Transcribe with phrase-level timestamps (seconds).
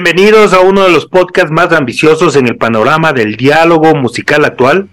[0.00, 4.88] Bienvenidos a uno de los podcasts más ambiciosos en el panorama del diálogo musical actual.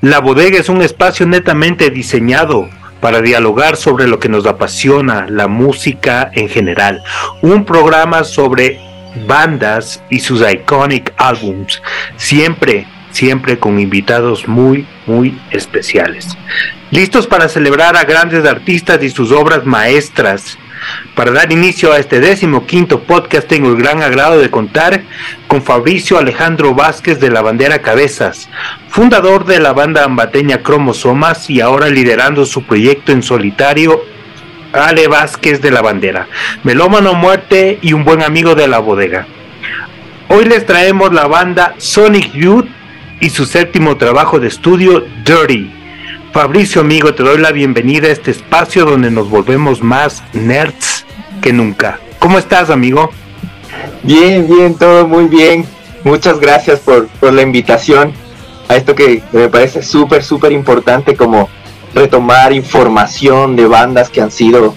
[0.00, 2.68] La bodega es un espacio netamente diseñado
[3.00, 7.04] para dialogar sobre lo que nos apasiona, la música en general.
[7.40, 8.80] Un programa sobre
[9.28, 11.80] bandas y sus iconic albums,
[12.16, 12.88] siempre,
[13.18, 16.38] siempre con invitados muy, muy especiales.
[16.92, 20.56] Listos para celebrar a grandes artistas y sus obras maestras
[21.16, 25.02] para dar inicio a este décimo quinto podcast tengo el gran agrado de contar
[25.48, 28.48] con Fabricio Alejandro Vázquez de la Bandera Cabezas,
[28.88, 34.00] fundador de la banda ambateña Cromosomas y ahora liderando su proyecto en solitario
[34.72, 36.28] Ale Vázquez de la Bandera,
[36.62, 39.26] melómano muerte y un buen amigo de la bodega.
[40.28, 42.77] Hoy les traemos la banda Sonic Youth
[43.20, 45.78] y su séptimo trabajo de estudio Dirty
[46.32, 51.06] Fabricio, amigo, te doy la bienvenida a este espacio donde nos volvemos más nerds
[51.40, 51.98] que nunca.
[52.18, 53.10] ¿Cómo estás, amigo?
[54.02, 55.64] Bien, bien, todo muy bien.
[56.04, 58.12] Muchas gracias por, la invitación
[58.68, 61.48] a esto que me parece súper, súper importante como
[61.94, 64.74] retomar información de bandas que han sido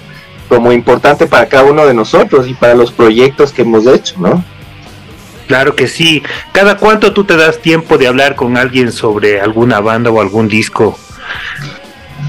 [0.48, 4.44] como importante para cada uno de nosotros y para los proyectos que hemos hecho, ¿no?
[5.48, 6.24] Claro que sí.
[6.52, 10.48] ¿Cada cuánto tú te das tiempo de hablar con alguien sobre alguna banda o algún
[10.48, 10.98] disco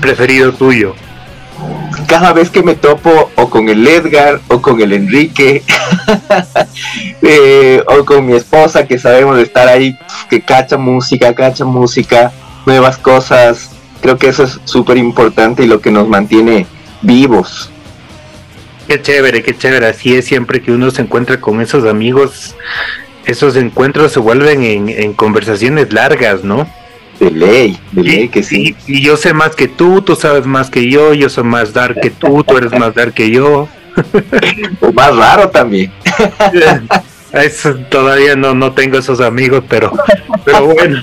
[0.01, 0.95] preferido tuyo?
[2.07, 5.63] Cada vez que me topo o con el Edgar o con el Enrique
[7.23, 9.97] eh, o con mi esposa que sabemos estar ahí,
[10.29, 12.33] que cacha música, cacha música,
[12.67, 13.71] nuevas cosas,
[14.01, 16.67] creo que eso es súper importante y lo que nos mantiene
[17.01, 17.71] vivos.
[18.87, 19.87] Qué chévere, qué chévere.
[19.87, 22.57] Así es siempre que uno se encuentra con esos amigos,
[23.27, 26.69] esos encuentros se vuelven en, en conversaciones largas, ¿no?
[27.21, 28.75] De ley, de ley que sí.
[28.87, 32.01] Y, yo sé más que tú, tú sabes más que yo, yo soy más dar
[32.01, 33.69] que tú, tú eres más dar que yo.
[34.81, 35.93] o más raro también.
[37.91, 39.93] todavía no, no tengo esos amigos, pero,
[40.45, 41.01] pero bueno.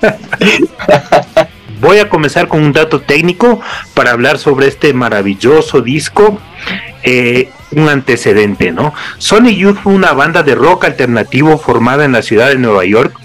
[1.82, 3.60] Voy a comenzar con un dato técnico
[3.92, 6.40] para hablar sobre este maravilloso disco.
[7.02, 8.94] Eh, un antecedente, ¿no?
[9.18, 13.18] Sony Youth fue una banda de rock alternativo formada en la ciudad de Nueva York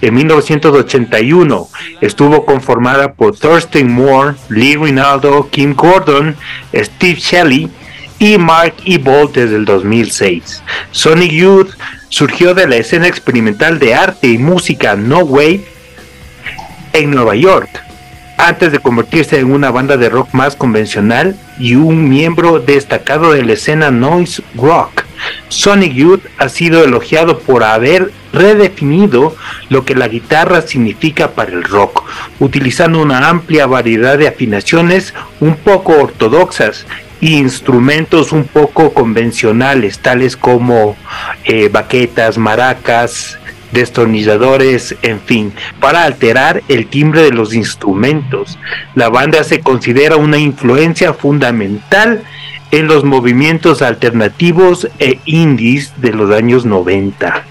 [0.00, 1.68] en 1981
[2.00, 6.36] estuvo conformada por Thurston Moore, Lee Rinaldo, Kim Gordon,
[6.74, 7.70] Steve Shelley
[8.18, 8.98] y Mark E.
[8.98, 10.62] Bolt desde el 2006.
[10.90, 11.70] Sonic Youth
[12.08, 15.64] surgió de la escena experimental de arte y música No Wave
[16.92, 17.82] en Nueva York,
[18.42, 23.44] antes de convertirse en una banda de rock más convencional y un miembro destacado de
[23.44, 25.04] la escena noise rock.
[25.48, 29.36] Sonic Youth ha sido elogiado por haber redefinido
[29.68, 32.02] lo que la guitarra significa para el rock,
[32.40, 36.86] utilizando una amplia variedad de afinaciones un poco ortodoxas
[37.20, 40.96] e instrumentos un poco convencionales, tales como
[41.44, 43.38] eh, baquetas, maracas,
[43.72, 48.58] destornilladores, en fin, para alterar el timbre de los instrumentos.
[48.94, 52.22] La banda se considera una influencia fundamental
[52.70, 57.44] en los movimientos alternativos e indies de los años 90.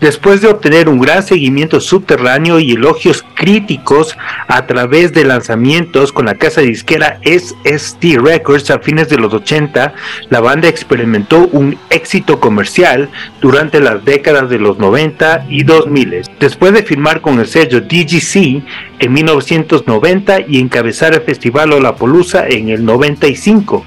[0.00, 6.26] Después de obtener un gran seguimiento subterráneo y elogios críticos a través de lanzamientos con
[6.26, 9.94] la casa disquera SST Records a fines de los 80,
[10.28, 13.08] la banda experimentó un éxito comercial
[13.40, 16.22] durante las décadas de los 90 y 2000.
[16.40, 18.62] Después de firmar con el sello DGC
[18.98, 23.84] en 1990 y encabezar el festival Olapalooza en el 95,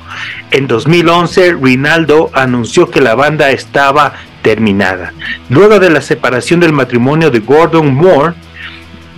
[0.51, 5.13] en 2011 Rinaldo anunció que la banda estaba terminada.
[5.49, 8.33] Luego de la separación del matrimonio de Gordon Moore,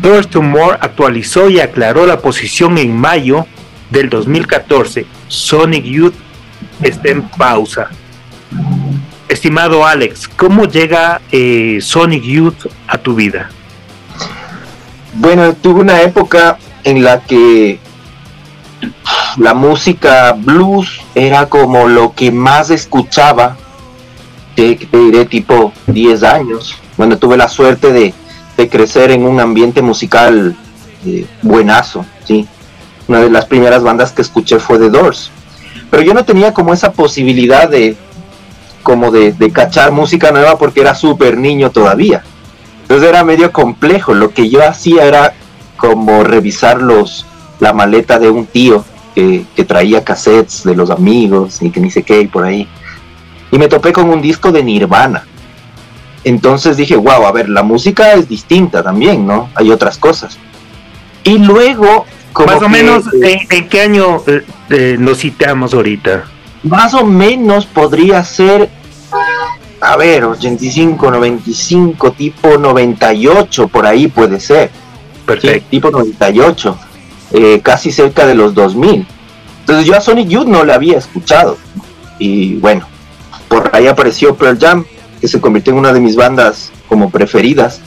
[0.01, 3.45] Thurston Moore actualizó y aclaró la posición en mayo
[3.89, 5.05] del 2014.
[5.27, 6.15] Sonic Youth
[6.81, 7.89] está en pausa.
[9.29, 13.49] Estimado Alex, ¿cómo llega eh, Sonic Youth a tu vida?
[15.13, 17.79] Bueno, tuve una época en la que
[19.37, 23.57] la música blues era como lo que más escuchaba
[24.55, 28.13] te, diré tipo 10 años, cuando tuve la suerte de,
[28.69, 30.55] crecer en un ambiente musical
[31.03, 32.47] eh, buenazo, ¿sí?
[33.07, 35.31] Una de las primeras bandas que escuché fue The Doors.
[35.89, 37.97] Pero yo no tenía como esa posibilidad de
[38.83, 42.23] como de, de cachar música nueva porque era súper niño todavía.
[42.83, 44.13] Entonces era medio complejo.
[44.13, 45.33] Lo que yo hacía era
[45.75, 47.25] como revisar los,
[47.59, 51.89] la maleta de un tío que, que traía cassettes de los amigos y que ni
[51.89, 52.67] sé qué y por ahí
[53.51, 55.25] y me topé con un disco de Nirvana.
[56.23, 59.49] Entonces dije, wow, a ver, la música es distinta también, ¿no?
[59.55, 60.37] Hay otras cosas.
[61.23, 62.05] Y luego...
[62.45, 66.25] más o menos, ¿en, qué año eh, eh, nos citamos ahorita?
[66.63, 68.69] Más o menos podría ser
[69.81, 74.69] a ver, 85, 95, tipo 98, por ahí puede ser.
[75.25, 75.67] Perfecto.
[75.69, 76.77] tipo 98,
[77.31, 79.05] eh, casi cerca de los 2000.
[79.61, 81.57] Entonces yo a Sonic Youth no la había escuchado.
[82.19, 82.87] Y bueno,
[83.51, 84.85] por ahí apareció Pearl Jam,
[85.19, 87.81] que se convirtió en una de mis bandas como preferidas.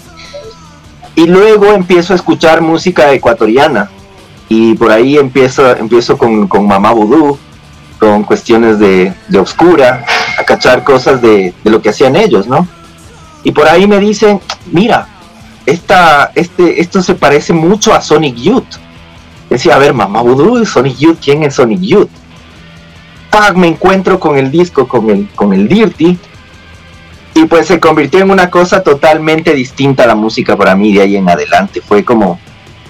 [1.15, 3.91] Y luego empiezo a escuchar música ecuatoriana.
[4.51, 7.39] Y por ahí empiezo, empiezo con, con Mamá Voodoo,
[7.99, 10.05] con cuestiones de, de Obscura,
[10.39, 12.69] a cachar cosas de, de, lo que hacían ellos, ¿no?
[13.43, 15.09] Y por ahí me dicen, mira,
[15.65, 18.77] esta, este, esto se parece mucho a Sonic Youth.
[19.49, 22.11] Decía, a ver, Mamá Voodoo y Sonic Youth, ¿quién es Sonic Youth?
[23.55, 26.19] Me encuentro con el disco, con el, con el Dirty,
[27.35, 31.03] y pues se convirtió en una cosa totalmente distinta a la música para mí de
[31.03, 31.81] ahí en adelante.
[31.81, 32.39] Fue como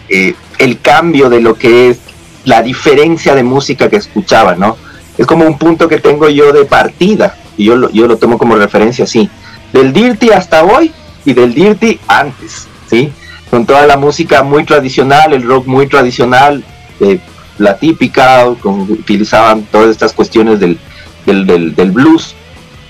[0.09, 2.01] eh, el cambio de lo que es
[2.45, 4.77] la diferencia de música que escuchaba, ¿no?
[5.17, 8.37] Es como un punto que tengo yo de partida, y yo lo, yo lo tomo
[8.37, 9.31] como referencia así,
[9.73, 10.93] del Dirty hasta hoy
[11.25, 13.13] y del Dirty antes, ¿sí?
[13.51, 16.63] Con toda la música muy tradicional, el rock muy tradicional,
[17.01, 17.19] eh,
[17.59, 20.79] la típica, utilizaban todas estas cuestiones del,
[21.25, 22.35] del, blues,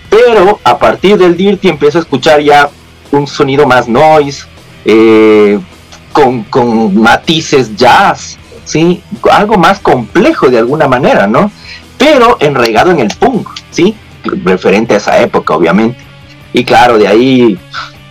[0.08, 2.68] pero a partir del Dirty empiezo a escuchar ya
[3.10, 4.44] un sonido más noise,
[4.84, 5.58] eh,
[6.12, 9.02] con, con, matices jazz, ¿sí?
[9.30, 11.50] algo más complejo de alguna manera, ¿no?
[11.98, 13.94] Pero enraigado en el punk, ¿sí?
[14.24, 15.98] referente a esa época, obviamente.
[16.52, 17.58] Y claro, de ahí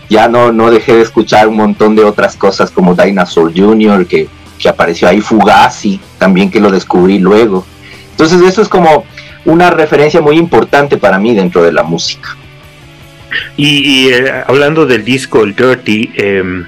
[0.09, 4.27] ya no, no dejé de escuchar un montón de otras cosas como Dinosaur Jr., que
[4.63, 7.65] que apareció ahí Fugazi, también que lo descubrí luego.
[8.11, 9.03] Entonces eso es como
[9.43, 12.37] una referencia muy importante para mí dentro de la música.
[13.57, 16.65] Y, eh, hablando del disco, el Dirty, em,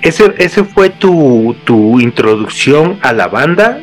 [0.00, 3.80] ¿ese, ¿ese fue tu, tu, introducción a la banda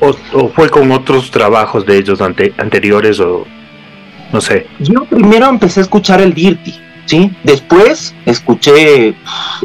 [0.00, 3.46] o, fue con otros trabajos de ellos anteriores o
[4.30, 4.66] no sé?
[4.78, 6.74] Yo primero empecé a escuchar el Dirty,
[7.06, 7.30] ¿sí?
[7.44, 9.14] Después escuché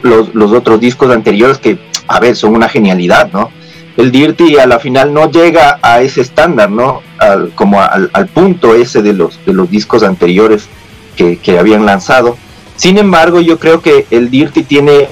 [0.04, 3.52] los, los otros discos anteriores que a ver, son una genialidad, ¿no?
[3.96, 7.02] El Dirty a la final no llega a ese estándar, ¿no?
[7.56, 10.70] como al, punto ese de los, de los discos anteriores
[11.16, 12.38] que, habían lanzado.
[12.78, 15.10] Sin embargo, yo creo que el Dirty tiene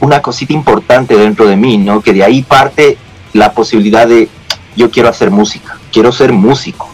[0.00, 2.02] una cosita importante dentro de mí, ¿no?
[2.02, 2.98] Que de ahí parte
[3.32, 4.28] la posibilidad de
[4.76, 6.90] yo quiero hacer música, quiero ser músico,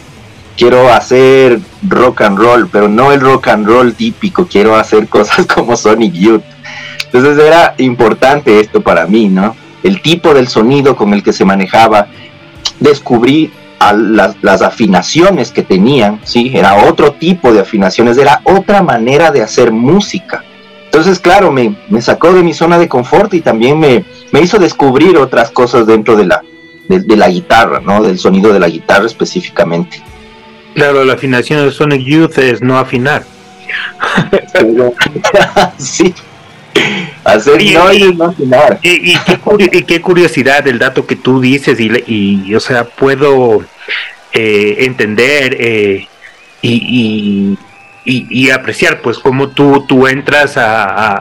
[0.57, 5.45] quiero hacer rock and roll, pero no el rock and roll típico, quiero hacer cosas
[5.45, 6.43] como Sonic Youth,
[7.13, 9.55] entonces era importante esto para mí, ¿no?
[9.83, 12.07] El tipo del sonido con el que se manejaba.
[12.79, 13.51] Descubrí
[14.41, 16.51] las, afinaciones que tenían, ¿sí?
[16.55, 20.43] Era otro tipo de afinaciones, era otra manera de hacer música.
[20.85, 24.03] Entonces, claro, me, sacó de mi zona de confort y también me,
[24.41, 26.41] hizo descubrir otras cosas dentro de la,
[26.87, 28.01] de, la guitarra, ¿no?
[28.01, 30.01] Del sonido de la guitarra específicamente.
[30.73, 33.23] Claro, la afinación de Sonic Youth es no afinar.
[35.77, 36.13] sí,
[37.23, 37.77] Hacer y,
[38.81, 43.63] y, qué, curiosidad el dato que tú dices y, o sea, puedo
[44.33, 46.07] eh, entender eh,
[46.61, 47.57] y,
[48.05, 51.15] y, apreciar pues cómo tú, tú entras a,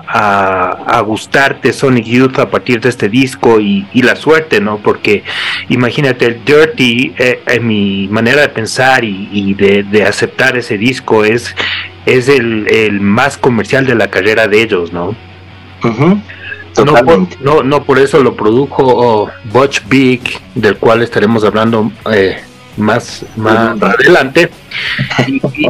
[0.87, 4.79] a, gustarte Sonic Youth a partir de este disco y, la suerte, ¿no?
[4.79, 5.23] Porque
[5.69, 11.25] imagínate, el Dirty, eh, en mi manera de pensar y, de, de, aceptar ese disco
[11.25, 11.55] es,
[12.07, 15.15] es el, el más comercial de la carrera de ellos, ¿no?
[17.41, 20.23] No, no, por, eso lo produjo oh, Butch Big,
[20.55, 22.41] del cual estaremos hablando eh,
[22.77, 24.51] más, más adelante.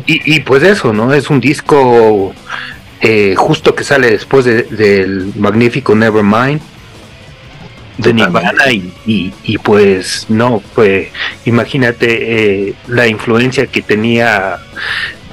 [0.06, 1.12] Y, pues eso, ¿no?
[1.12, 2.32] Es un disco
[3.00, 6.60] eh, justo que sale después del magnífico Nevermind
[7.98, 11.08] de Nirvana y, y, pues no, pues
[11.44, 14.58] imagínate eh, la influencia que tenía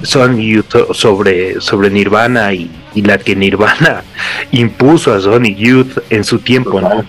[0.02, 0.62] Sony
[0.92, 4.02] sobre, sobre Nirvana y, la que Nirvana
[4.50, 7.04] impuso a Sonic Youth en su tiempo, ¿no?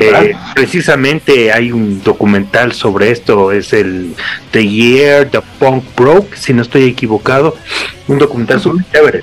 [0.00, 4.14] Eh, precisamente hay un documental sobre esto, es el
[4.50, 7.56] The Year the Punk Broke, si no estoy equivocado,
[8.08, 9.22] un documental súper chévere.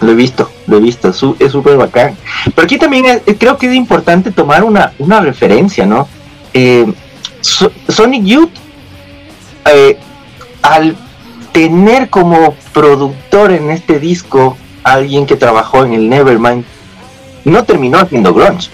[0.00, 2.16] Lo he visto, lo he visto, es súper bacán.
[2.54, 6.08] Pero aquí también creo que es importante tomar una, una referencia, ¿no?
[6.54, 6.86] Eh,
[7.40, 8.50] Sonic Youth,
[9.66, 9.98] eh,
[10.62, 10.96] al
[11.52, 16.64] tener como productor en este disco alguien que trabajó en el Nevermind,
[17.44, 18.70] no terminó haciendo grunge.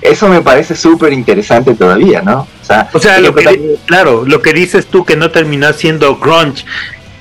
[0.00, 2.46] Eso me parece súper interesante todavía, ¿no?
[2.92, 6.64] O sea, lo que, claro, lo que dices tú que no terminó haciendo grunge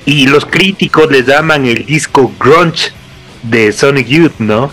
[0.05, 2.91] y los críticos les llaman el disco grunge
[3.43, 4.71] de Sonic Youth, ¿no?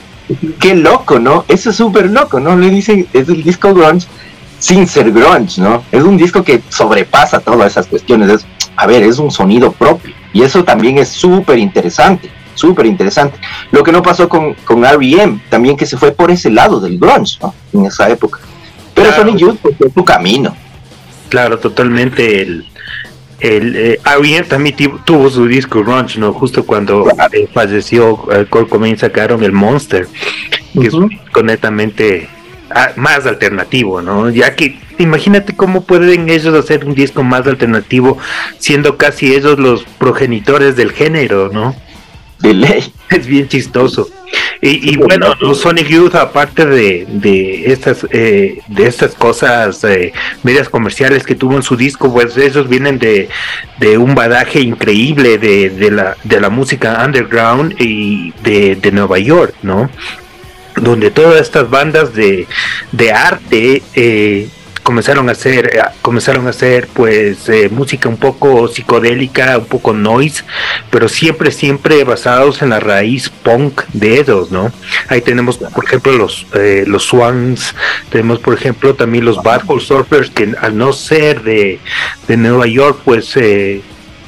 [0.60, 1.44] Qué loco, ¿no?
[1.48, 2.56] Eso es súper loco, ¿no?
[2.56, 4.06] Le dicen, es el disco grunge
[4.58, 5.82] sin ser grunge, ¿no?
[5.90, 8.46] Es un disco que sobrepasa todas esas cuestiones.
[8.76, 10.14] a ver, es un sonido propio.
[10.32, 13.38] Y eso también es súper interesante, súper interesante.
[13.72, 16.98] Lo que no pasó con, con R.E.M., también que se fue por ese lado del
[16.98, 17.54] grunge, ¿no?
[17.72, 18.38] En esa época.
[18.94, 20.54] Pero Sonic Youth pues, fue su camino.
[21.28, 22.42] Claro, totalmente.
[22.42, 22.66] El,
[23.40, 24.46] el eh, R.E.M.
[24.46, 26.32] también tuvo su disco grunge, ¿no?
[26.32, 30.06] Justo cuando eh, falleció eh, Kurt Cobain sacaron el Monster,
[30.78, 31.10] que es un
[31.42, 32.28] netamente
[32.70, 34.30] ah, más alternativo, ¿no?
[34.30, 38.18] Ya que imagínate cómo pueden ellos hacer un disco más alternativo
[38.58, 41.74] siendo casi ellos los progenitores del género, ¿no?
[42.40, 42.92] De ley.
[43.10, 44.08] Es bien chistoso.
[44.62, 50.12] Y, bueno, Sonic Youth, aparte de, de estas eh, de estas cosas eh,
[50.42, 53.30] medias comerciales que tuvo en su disco, pues ellos vienen de,
[53.78, 59.18] de un badaje increíble de, de, la, de la música underground y de, de Nueva
[59.18, 59.88] York, ¿no?
[60.76, 62.46] Donde todas estas bandas de,
[62.92, 64.48] de arte eh,
[64.82, 69.92] comenzaron a hacer eh, comenzaron a hacer pues eh, música un poco psicodélica un poco
[69.92, 70.44] noise
[70.90, 74.72] pero siempre siempre basados en la raíz punk de ellos no
[75.08, 77.74] ahí tenemos por ejemplo los eh, los swans
[78.10, 81.78] tenemos por ejemplo también los bad hole surfers que al no ser de,
[82.28, 83.34] de Nueva York pues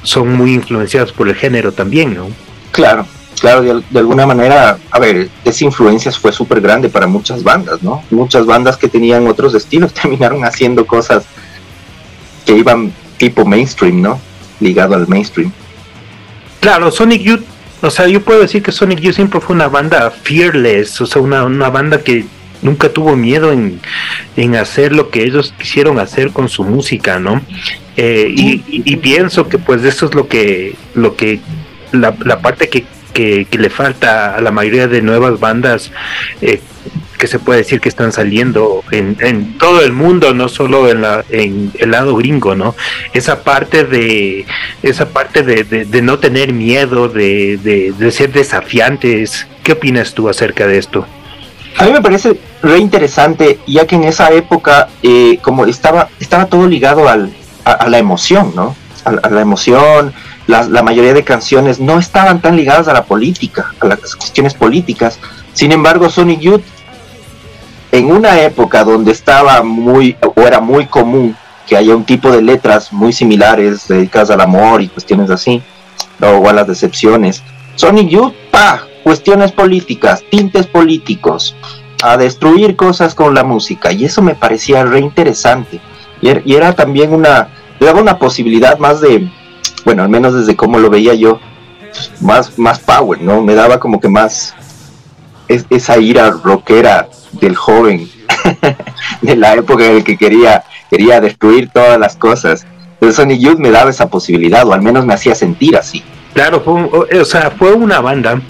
[0.03, 2.29] son muy influenciados por el género también no
[2.73, 3.07] claro
[3.43, 8.01] claro, de, alguna manera, a ver, esa influencia fue súper grande para muchas bandas, ¿no?
[8.09, 11.25] Muchas bandas que tenían otros estilos terminaron haciendo cosas
[12.47, 14.21] que iban tipo mainstream, ¿no?
[14.61, 15.51] Ligado al mainstream.
[16.61, 17.43] Claro, Sonic Youth,
[17.81, 21.21] o sea, yo puedo decir que Sonic Youth siempre fue una banda fearless, o sea,
[21.21, 22.25] una, una banda que
[22.63, 23.81] nunca tuvo miedo en,
[24.37, 27.43] en, hacer lo que ellos quisieron hacer con su música, ¿no?
[27.97, 31.41] Eh, y, pienso que pues eso es lo que, lo que
[31.91, 35.93] la parte que que, le falta a la mayoría de nuevas bandas
[36.41, 36.61] eh,
[37.19, 41.25] que se puede decir que están saliendo en, todo el mundo, no solo en, la,
[41.31, 42.75] el lado gringo, ¿no?
[43.13, 44.45] Esa parte de
[44.83, 49.47] esa parte de, de, no tener miedo, de, de, ser desafiantes.
[49.63, 51.07] ¿Qué opinas tú acerca de esto?
[51.79, 56.47] A mí me parece re interesante, ya que en esa época, eh, como estaba, estaba
[56.47, 57.33] todo ligado al,
[57.65, 58.75] a, la emoción, ¿no?
[59.05, 60.13] A la emoción,
[60.47, 65.19] la, mayoría de canciones no estaban tan ligadas a la política, a las cuestiones políticas.
[65.53, 66.63] Sin embargo, Sonic Youth,
[67.93, 72.43] en una época donde estaba muy, o era muy común que haya un tipo de
[72.43, 75.63] letras muy similares dedicadas al amor y cuestiones así,
[76.21, 77.43] o a las decepciones,
[77.77, 81.55] Sonic Youth, pa, cuestiones políticas, tintes políticos,
[82.03, 85.81] a destruir cosas con la música, y eso me parecía re interesante.
[86.21, 87.49] Er, y era también una,
[87.83, 89.29] le daba una posibilidad más de,
[89.85, 91.41] bueno, al menos desde cómo lo veía yo,
[92.21, 93.43] más, más power, ¿no?
[93.43, 94.55] Me daba como que más
[95.49, 98.09] esa ira rockera del joven,
[99.23, 102.65] de la época en la que quería, quería destruir todas las cosas.
[103.01, 106.05] Pero Sonic Youth me daba esa posibilidad, o al menos me hacía sentir así.
[106.35, 108.41] Claro, fue, o sea, fue una banda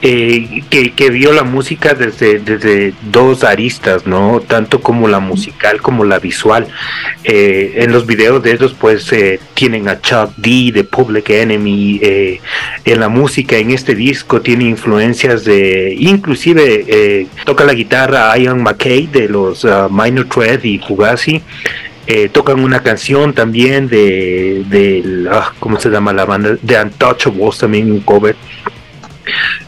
[0.00, 4.40] eh, que, que, vio la música desde, desde dos aristas, ¿no?
[4.46, 6.68] Tanto como la musical como la visual.
[7.24, 12.00] Eh, en los videos de ellos, pues, eh, tienen a Chuck D de Public Enemy.
[12.84, 19.08] en la música, en este disco, tiene influencias de, inclusive, toca la guitarra Ian McKay
[19.08, 21.42] de los uh, Minor Threat y Fugazi.
[22.32, 26.56] tocan una canción también de, de ah, ¿cómo se llama la banda?
[26.62, 28.36] De Untouchables, también un cover.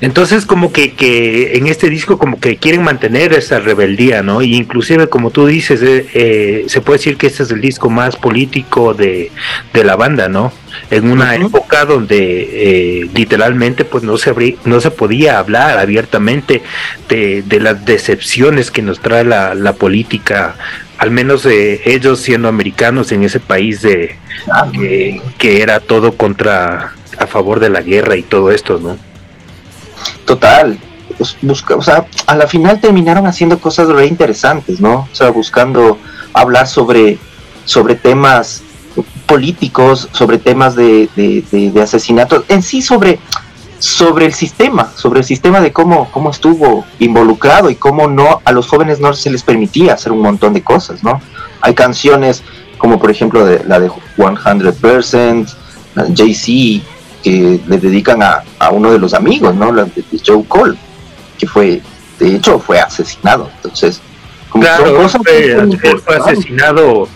[0.00, 4.42] Entonces como que, que en este disco como que quieren mantener esa rebeldía, ¿no?
[4.42, 7.90] Y inclusive como tú dices, eh, eh, se puede decir que este es el disco
[7.90, 9.30] más político de,
[9.74, 10.52] la banda, ¿no?
[10.90, 16.62] En una época donde eh, literalmente pues no se, no se podía hablar abiertamente
[17.08, 20.56] de, las decepciones que nos trae la, la política
[20.96, 24.16] al menos ellos siendo americanos en ese país de
[24.72, 28.98] que, que, era todo contra a favor de la guerra y todo esto, ¿no?
[30.24, 30.78] Total.
[31.16, 35.08] Pues, busca, o sea, a la final terminaron haciendo cosas re interesantes, ¿no?
[35.12, 35.98] O sea, buscando
[36.32, 37.18] hablar sobre,
[37.64, 38.62] sobre temas
[39.26, 43.18] políticos, sobre temas de, de, asesinatos, en sí sobre,
[43.78, 48.52] sobre el sistema, sobre el sistema de cómo, cómo estuvo involucrado y cómo no a
[48.52, 51.20] los jóvenes no se les permitía hacer un montón de cosas, ¿no?
[51.60, 52.42] Hay canciones
[52.80, 55.46] como por ejemplo de, la de 100%,
[56.16, 56.84] Jay-Z,
[57.22, 59.72] que le dedican a, a uno de los amigos, ¿no?
[59.72, 59.90] De,
[60.24, 60.76] Joe Cole,
[61.38, 61.80] que fue,
[62.18, 63.50] de hecho, fue asesinado.
[63.56, 64.00] Entonces,
[64.48, 67.08] como claro, fue, asesinado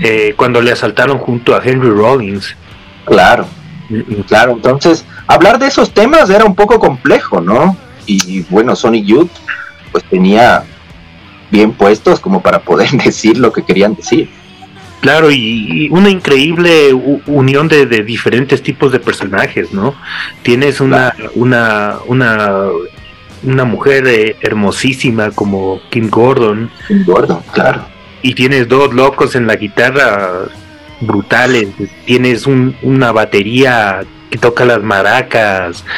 [0.00, 2.54] eh, cuando le asaltaron junto a Henry Rollins.
[3.04, 3.46] Claro,
[4.26, 4.52] claro.
[4.52, 7.76] Entonces, hablar de esos temas era un poco complejo, ¿no?
[8.06, 9.30] Y bueno, Sonic Youth,
[9.92, 10.64] pues tenía
[11.50, 14.30] bien puestos como para poder decir lo que querían decir.
[15.00, 16.92] Claro, y, una increíble
[17.26, 19.94] unión de, diferentes tipos de personajes, ¿no?
[20.42, 22.66] Tienes una, una, una,
[23.44, 26.70] una mujer eh, hermosísima como Kim Gordon.
[26.88, 27.86] Kim Gordon, claro.
[28.22, 30.48] Y tienes dos locos en la guitarra
[31.00, 31.68] brutales.
[32.04, 34.00] Tienes una batería
[34.30, 35.84] que toca las maracas.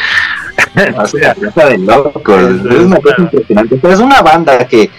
[0.96, 2.50] O sea, de locos.
[2.70, 3.80] Es una cosa impresionante.
[3.82, 4.90] es una banda que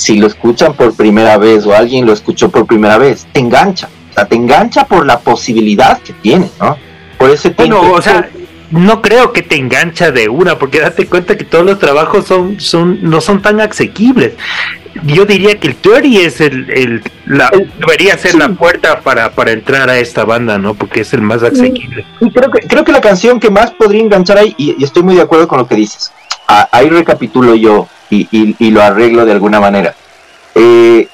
[0.00, 3.88] si lo escuchan por primera vez o alguien lo escuchó por primera vez, te engancha.
[4.10, 6.76] O sea, te engancha por la posibilidad que tiene, ¿no?
[7.18, 7.50] Por ese.
[7.50, 8.30] Bueno, o sea,
[8.70, 12.58] no creo que te engancha de una, porque date cuenta que todos los trabajos son,
[12.58, 14.32] son, no son tan asequibles.
[15.04, 19.52] Yo diría que el Theory es el, el, la, debería ser la puerta para, para
[19.52, 20.72] entrar a esta banda, ¿no?
[20.74, 22.06] Porque es el más asequible.
[22.20, 25.14] Y creo que, creo que la canción que más podría enganchar ahí, y, estoy muy
[25.14, 26.10] de acuerdo con lo que dices,
[26.48, 29.94] ah, ahí recapitulo yo y, lo arreglo de alguna manera.
[30.54, 31.08] Eh,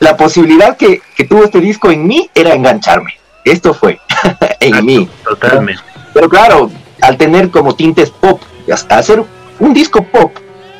[0.00, 3.14] la posibilidad que, tuvo este disco en mí era engancharme.
[3.44, 4.00] Esto fue
[4.60, 5.08] en mí.
[5.24, 5.82] Totalmente.
[6.12, 6.70] Pero claro,
[7.02, 8.40] al tener como tintes pop,
[8.72, 9.22] hasta hacer
[9.58, 10.32] un disco pop,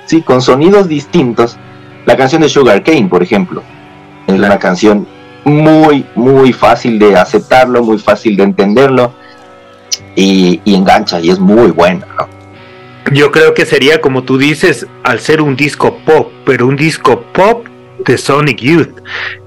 [0.07, 1.57] sí, con sonidos distintos,
[2.05, 3.63] la canción de Sugar Cane, por ejemplo,
[4.27, 5.07] es una canción
[5.45, 9.13] muy, muy fácil de aceptarlo, muy fácil de entenderlo
[10.15, 12.36] y, y engancha y es muy buena, ¿no?
[13.13, 17.23] Yo creo que sería como tú dices, al ser un disco pop, pero un disco
[17.33, 17.67] pop
[18.05, 19.01] de Sonic Youth,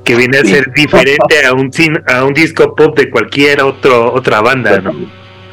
[0.03, 1.69] que viene a ser diferente a un,
[2.07, 4.93] a un disco pop de cualquier otro, otra banda, ¿no?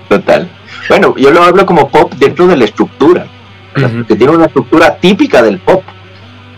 [0.09, 0.49] Total.
[0.89, 3.27] Bueno, yo lo hablo como pop dentro de la estructura,
[4.09, 5.83] que tiene una estructura típica del pop,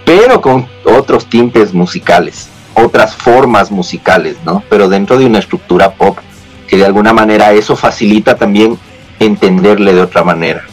[0.05, 4.63] pero con otros tintes musicales, otras formas musicales, ¿no?
[4.69, 6.19] Pero dentro de una estructura pop,
[6.67, 8.79] que de alguna manera eso facilita también
[9.19, 10.65] entenderle de otra manera.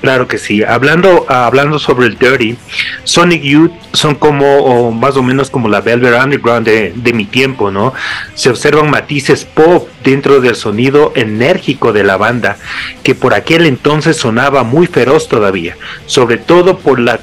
[0.00, 0.62] Claro que sí.
[0.62, 2.56] Hablando, hablando sobre el Dirty,
[3.02, 7.72] Sonic Youth son como, más o menos como la Velvet Underground de, de, mi tiempo,
[7.72, 7.92] ¿no?
[8.34, 12.58] Se observan matices pop dentro del sonido enérgico de la banda,
[13.02, 17.18] que por aquel entonces sonaba muy feroz todavía, sobre todo por la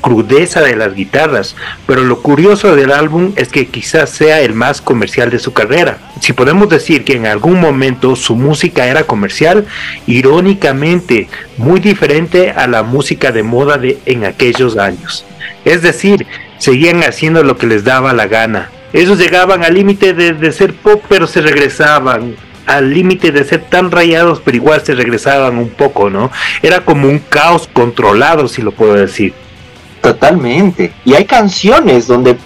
[0.00, 4.80] crudeza de las guitarras, pero lo curioso del álbum es que quizás sea el más
[4.80, 5.98] comercial de su carrera.
[6.20, 9.66] Si podemos decir que en algún momento su música era comercial,
[10.06, 15.24] irónicamente muy diferente a la música de moda de en aquellos años.
[15.64, 16.26] Es decir,
[16.58, 18.70] seguían haciendo lo que les daba la gana.
[18.92, 22.34] Ellos llegaban al límite de, de ser pop, pero se regresaban
[22.66, 26.30] al límite de ser tan rayados, pero igual se regresaban un poco, ¿no?
[26.62, 29.32] Era como un caos controlado, si lo puedo decir.
[30.00, 30.92] Totalmente.
[31.04, 32.38] Y hay canciones donde,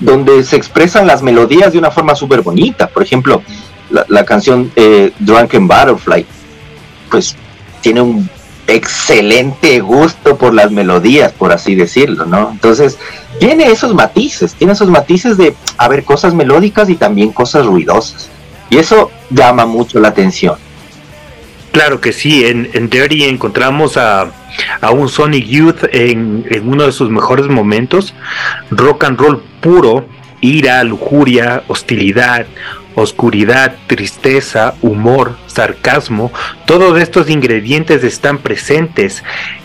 [0.00, 2.88] donde se expresan las melodías de una forma súper bonita.
[2.88, 3.42] Por ejemplo,
[3.90, 6.26] la, canción eh, Drunken Butterfly,
[7.10, 7.34] pues
[7.80, 8.28] tiene un
[8.66, 12.50] excelente gusto por las melodías, por así decirlo, ¿no?
[12.52, 12.98] Entonces,
[13.40, 18.28] tiene esos matices, tiene esos matices de haber cosas melódicas y también cosas ruidosas.
[18.68, 20.56] Y eso llama mucho la atención.
[21.78, 24.32] Claro que sí, en, en Dirty encontramos a,
[24.80, 28.16] a un Sonic Youth en, uno de sus mejores momentos,
[28.72, 30.04] rock and roll puro,
[30.40, 32.46] ira, lujuria, hostilidad,
[32.96, 36.32] oscuridad, tristeza, humor, sarcasmo,
[36.66, 39.22] todos estos ingredientes están presentes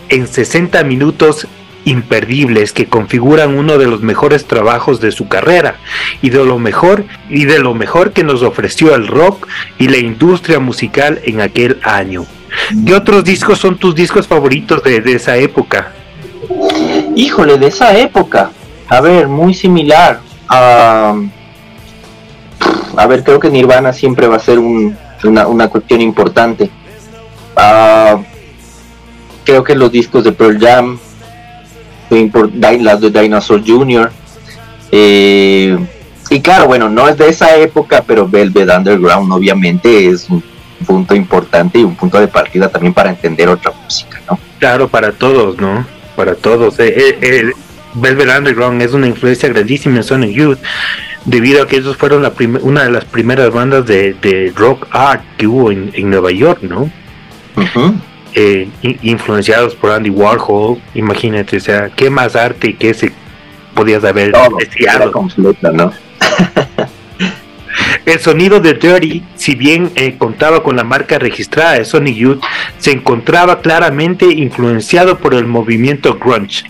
[0.08, 1.48] en 60 minutos
[1.84, 5.76] imperdibles que configuran uno de los mejores trabajos de su carrera
[6.22, 9.46] y de lo mejor y de lo mejor que nos ofreció el rock
[9.78, 12.26] y la industria musical en aquel año.
[12.86, 15.92] ¿Qué otros discos son tus discos favoritos de, esa época?
[17.14, 18.50] Híjole, de esa época.
[18.88, 20.20] A ver, muy similar.
[20.48, 21.14] a
[23.08, 26.70] ver, creo que Nirvana siempre va a ser una, cuestión importante.
[29.44, 30.98] creo que los discos de Pearl Jam,
[32.10, 34.10] las de Dinosaur Jr.
[34.90, 35.78] Eh,
[36.30, 40.42] y claro, bueno, no es de esa época, pero Velvet Underground obviamente es un
[40.86, 44.38] punto importante y un punto de partida también para entender otra música, ¿no?
[44.58, 45.86] Claro, para todos, ¿no?
[46.16, 46.78] Para todos.
[46.78, 47.52] Eh, eh,
[47.94, 50.58] Velvet Underground es una influencia grandísima en Sonic Youth,
[51.24, 55.46] debido a que ellos fueron la una de las primeras bandas de, rock art que
[55.46, 56.90] hubo en, Nueva York, ¿no?
[59.02, 63.12] Influenciados por Andy Warhol, imagínate, o sea, ¿qué más arte que ese
[63.74, 65.12] podías haber deseado?
[65.72, 65.92] ¿no?
[68.06, 72.42] El sonido de Dirty, si bien eh, contaba con la marca registrada de Sony Youth,
[72.78, 76.64] se encontraba claramente influenciado por el movimiento grunge.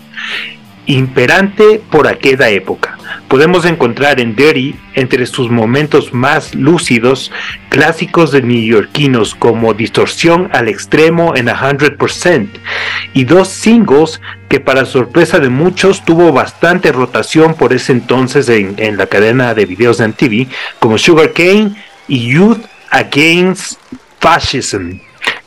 [0.85, 2.97] Imperante por aquella época.
[3.27, 7.31] Podemos encontrar en Dirty, entre sus momentos más lúcidos,
[7.69, 12.47] clásicos de neoyorquinos como Distorsión al extremo en 100%
[13.13, 18.75] y dos singles que para sorpresa de muchos tuvo bastante rotación por ese entonces en,
[18.77, 20.47] en la cadena de videos de MTV
[20.79, 21.75] como Sugar Cane
[22.07, 23.79] y Youth Against
[24.19, 24.99] Fascism.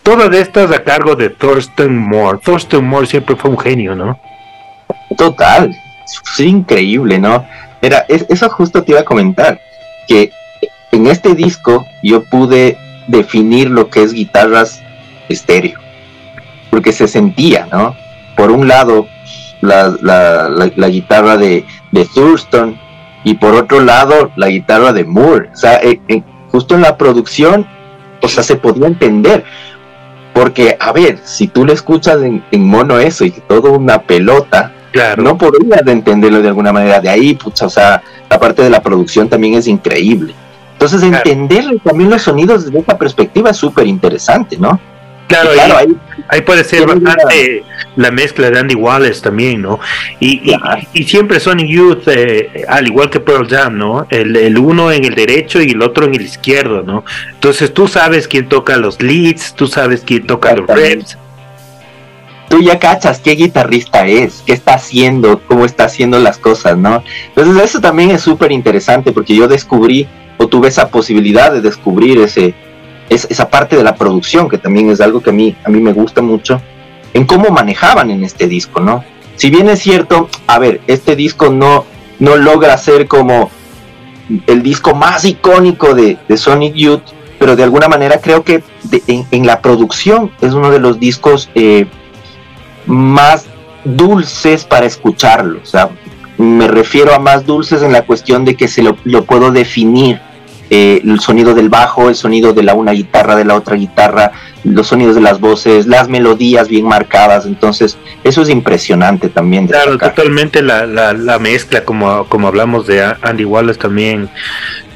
[0.03, 2.38] Todas estas a cargo de Thurston Moore.
[2.42, 4.18] Thurston Moore siempre fue un genio, ¿no?
[5.16, 7.47] Total, es increíble, ¿no?
[7.81, 9.61] Era, eso justo te iba a comentar,
[10.07, 10.33] que
[10.92, 14.83] en este disco yo pude definir lo que es guitarras
[15.29, 15.79] estéreo,
[16.71, 17.94] porque se sentía, ¿no?
[18.37, 19.07] Por un lado,
[19.61, 22.79] la, la, guitarra de, de, Thurston
[23.25, 25.51] y por otro lado, la guitarra de Moore.
[25.53, 27.66] O sea, eh, eh, justo en la producción,
[28.23, 29.44] o sea, se podía entender.
[30.33, 34.73] Porque, a ver, si tú le escuchas en, en mono eso y todo una pelota,
[35.18, 37.01] no podrías entenderlo de alguna manera.
[37.01, 40.35] De ahí, pucha, o sea, la parte de la producción también es increíble.
[40.72, 44.79] Entonces, entender también los sonidos desde esta perspectiva es súper interesante, ¿no?
[45.27, 45.51] Claro,
[46.29, 47.62] ahí, puede ser bastante
[47.96, 49.79] la mezcla de Andy Wallace también, ¿no?
[50.20, 50.55] Y,
[50.94, 54.07] y, siempre Sonic Youth, eh, al igual que Pearl Jam, ¿no?
[54.09, 57.05] El, el, uno en el derecho y el otro en el izquierdo, ¿no?
[57.35, 61.18] Entonces tú sabes quién toca los leads, tú sabes quién toca los reps
[62.49, 67.03] tú ya cachas qué guitarrista es, qué está haciendo, cómo está haciendo las cosas, ¿no?
[67.29, 70.09] Entonces eso también es súper interesante porque yo descubrí
[70.39, 72.55] o tuve esa posibilidad de descubrir ese,
[73.11, 75.93] esa parte de la producción que también es algo que a mí, a mí me
[75.93, 76.61] gusta mucho,
[77.15, 79.05] en cómo manejaban en este disco, ¿no?
[79.37, 81.85] Si bien es cierto, a ver, este disco no,
[82.19, 83.51] no logra ser como
[84.47, 87.03] el disco más icónico de, Sonic Youth,
[87.39, 88.63] pero de alguna manera creo que
[89.07, 91.87] en, la producción es uno de los discos eh,
[92.88, 93.46] más
[93.85, 95.61] dulces para escucharlo.
[95.62, 95.90] O sea,
[96.38, 100.20] me refiero a más dulces en la cuestión de que se lo, puedo definir.
[100.70, 104.33] Eh, el sonido del bajo, el sonido de la una guitarra, de la otra guitarra,
[104.64, 107.46] los sonidos de las voces, las melodías bien marcadas.
[107.46, 109.66] Entonces, eso es impresionante también.
[109.66, 114.29] claro, totalmente la, la, mezcla, como, como hablamos de Andy Wallace también.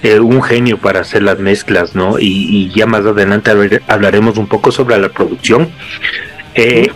[0.02, 2.18] Eh, un genio para hacer las mezclas, ¿no?
[2.18, 5.70] Y, ya más adelante hablaremos un poco sobre la producción.
[6.54, 6.90] Eh,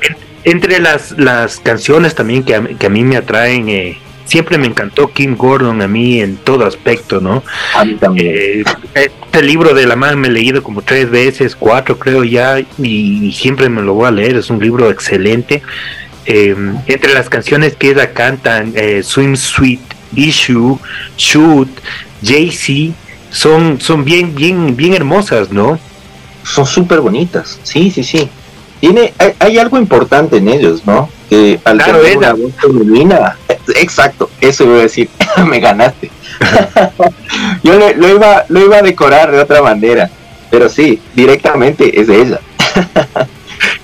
[0.47, 4.69] entre las, las canciones también que a, que a mí me atraen, eh, siempre me
[4.69, 7.43] encantó Kim Gordon a mí en todo aspecto, ¿no?
[7.75, 8.37] A mí también.
[8.37, 12.61] Eh, este libro de la mano me he leído como tres veces, cuatro creo ya,
[12.79, 15.63] y, siempre me lo voy a leer, es un libro excelente.
[16.27, 19.81] Em, entre las canciones que ella cantan, eh, Swim Sweet,
[20.15, 20.79] Issue,
[21.19, 21.69] Shoot,
[22.23, 22.95] Jay-Z,
[23.31, 25.77] son, son bien, bien, bien hermosas, ¿no?
[26.45, 28.31] Son súper bonitas, sí, sí, sí
[28.81, 31.09] tiene hay, algo importante en ellos, ¿no?
[31.29, 33.37] Que al tener una voz femenina,
[33.75, 35.09] exacto, eso iba a decir,
[35.47, 36.11] me ganaste.
[37.63, 40.11] Yo lo, iba, lo iba a decorar de otra manera,
[40.51, 42.41] pero sí, directamente es de ella.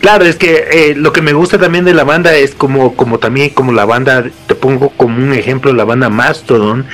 [0.03, 3.21] Claro, es que eh, lo que me gusta también de la banda es como, como
[3.21, 6.87] también como la banda, te pongo como un ejemplo la banda Mastodon,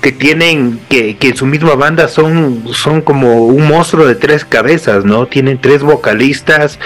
[0.00, 4.46] que tienen, que, que en su misma banda son, son como un monstruo de tres
[4.46, 5.26] cabezas, ¿no?
[5.26, 6.78] Tienen tres vocalistas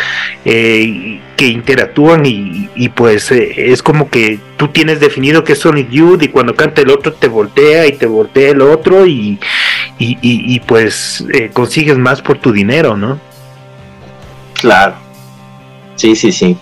[0.44, 5.88] eh, que interactúan y, pues eh, es como que tú tienes definido que es Sonic
[5.90, 9.38] Youth y cuando canta el otro te voltea y te voltea el otro y,
[10.00, 13.20] y, y pues consigues más por tu dinero, ¿no?
[14.54, 14.99] Claro
[16.00, 16.56] Sí, sí, sí.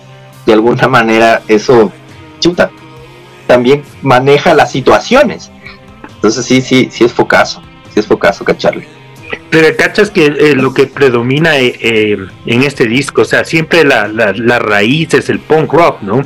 [0.45, 1.93] De alguna manera eso,
[2.41, 2.71] chuta,
[3.47, 5.49] también maneja las situaciones.
[6.15, 7.61] Entonces sí, sí, sí es focazo,
[7.93, 8.85] sí es focazo cacharle.
[9.49, 13.85] Pero cachas que eh, lo que predomina eh, eh, en este disco, o sea, siempre
[13.85, 16.21] la, la, raíz es el punk rock, ¿no?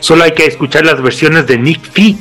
[0.00, 2.18] Solo hay que escuchar las versiones de Nick Feet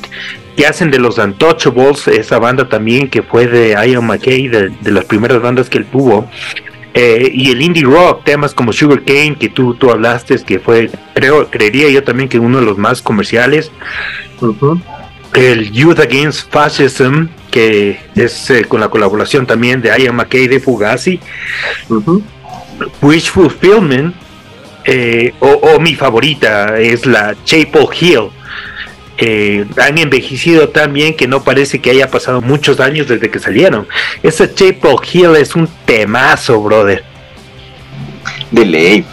[0.55, 4.91] que hacen de los Untouchables, esa banda también que fue de Ian McKay, de, de
[4.91, 6.29] las primeras bandas que él tuvo.
[6.93, 10.89] Eh, y el indie rock, temas como Sugar Cane, que tú, tú hablaste, que fue,
[11.13, 13.71] creo, creería yo también que uno de los más comerciales.
[15.35, 20.59] El Youth Against Fascism, que es eh, con la colaboración también de Ian McKay de
[20.59, 21.19] Fugazi.
[23.01, 24.15] Wish Fulfillment,
[24.85, 28.29] eh, o, o, mi favorita es la Chapel Hill,
[29.21, 33.39] eh, han envejecido tan bien que no parece que haya pasado muchos años desde que
[33.39, 33.87] salieron.
[34.23, 37.03] Ese Chapel Hill es un temazo, brother.
[38.49, 39.05] De ley.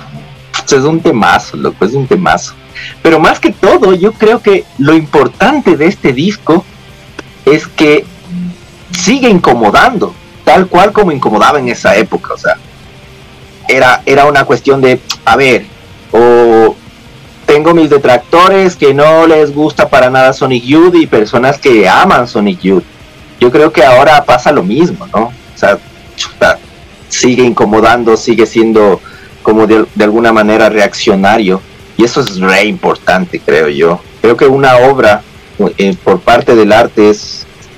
[0.65, 2.55] Es un temazo, loco, es un temazo.
[3.03, 6.65] Pero más que todo, yo creo que lo importante de este disco
[7.45, 8.05] es que
[8.93, 10.15] sigue incomodando,
[10.45, 12.35] tal cual como incomodaba en esa época.
[12.35, 12.57] O sea,
[13.69, 15.67] era, era una cuestión de, a ver,
[16.13, 16.76] o
[17.47, 22.27] tengo mis detractores que no les gusta para nada Sonic Youth y personas que aman
[22.27, 22.85] Sonic Youth.
[23.41, 25.27] Yo creo que ahora pasa lo mismo, ¿no?
[25.27, 25.79] O sea,
[27.09, 29.01] sigue incomodando, sigue siendo
[29.43, 31.61] como de, alguna manera reaccionario.
[31.97, 34.01] Y eso es re importante, creo yo.
[34.21, 35.23] Creo que una obra
[35.79, 37.13] eh, por parte del arte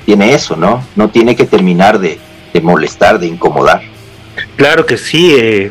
[0.07, 0.83] tiene eso, ¿no?
[0.97, 2.19] No tiene que terminar de,
[2.63, 3.83] molestar, de incomodar.
[4.57, 5.35] Claro que sí.
[5.37, 5.71] Eh.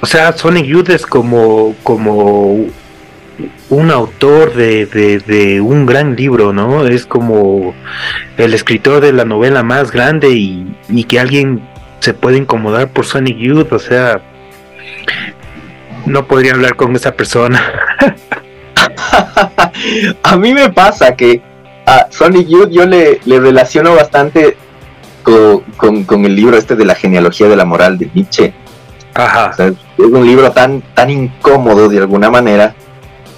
[0.00, 2.66] O sea, Sonic Youth es como, como
[3.70, 6.86] un autor de, de, un gran libro, ¿no?
[6.86, 7.74] Es como
[8.36, 11.62] el escritor de la novela más grande y, y que alguien
[12.00, 14.20] se puede incomodar por Sonic Youth, o sea,
[16.06, 17.60] no podría hablar con esa persona.
[20.22, 21.42] a mí me pasa que
[21.86, 24.56] a Sonic Youth yo le, relaciono bastante
[25.22, 28.54] con, con, el libro este de la genealogía de la moral de Nietzsche.
[29.18, 29.50] Ajá.
[29.58, 32.74] es un libro tan, tan incómodo de alguna manera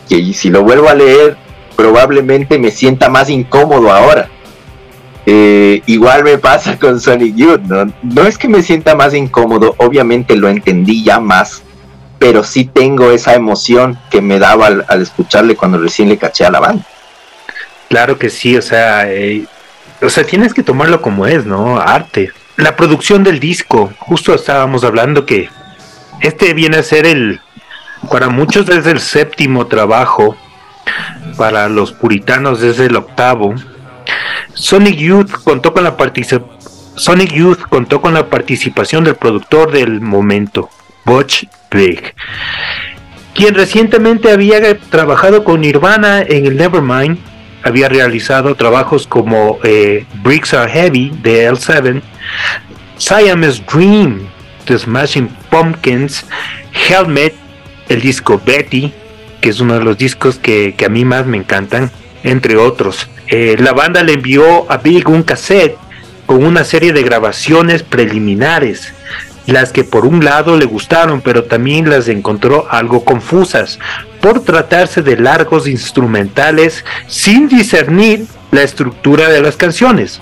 [0.06, 1.38] que si lo vuelvo a leer
[1.74, 4.28] probablemente me sienta más incómodo ahora.
[5.24, 7.90] Eh, igual me pasa con Sonic Youth, ¿no?
[8.02, 11.62] No es que me sienta más incómodo, obviamente lo entendí ya más,
[12.18, 16.50] pero sí tengo esa emoción que me daba al, escucharle cuando recién le caché a
[16.50, 16.84] la banda.
[17.88, 19.46] Claro que sí, o sea, eh,
[20.02, 21.80] o sea, tienes que tomarlo como es, ¿no?
[21.80, 22.32] Arte.
[22.56, 25.48] La producción del disco, justo estábamos hablando que
[26.20, 27.40] este viene a ser el,
[28.10, 30.36] para muchos es el séptimo trabajo,
[31.36, 33.54] para los puritanos es el octavo,
[34.54, 35.96] Sonic Youth contó con la
[36.96, 40.68] Sonic Youth contó con la participación del productor del momento,
[41.04, 42.14] Butch Vig,
[43.34, 47.18] quien recientemente había trabajado con Nirvana en el Nevermind,
[47.62, 52.02] había realizado trabajos como eh, Bricks Are Heavy de L7,
[52.96, 54.26] Siamese Dream
[54.66, 56.24] de Smashing Pumpkins,
[56.88, 57.34] Helmet,
[57.88, 58.92] el disco Betty,
[59.40, 61.90] que es uno de los discos que a mí más me encantan,
[62.22, 63.08] entre otros.
[63.28, 65.76] Eh, la banda le envió a Big un cassette
[66.26, 68.92] con una serie de grabaciones preliminares,
[69.46, 73.78] las que por un lado le gustaron, pero también las encontró algo confusas,
[74.20, 80.20] por tratarse de largos instrumentales sin discernir la estructura de las canciones.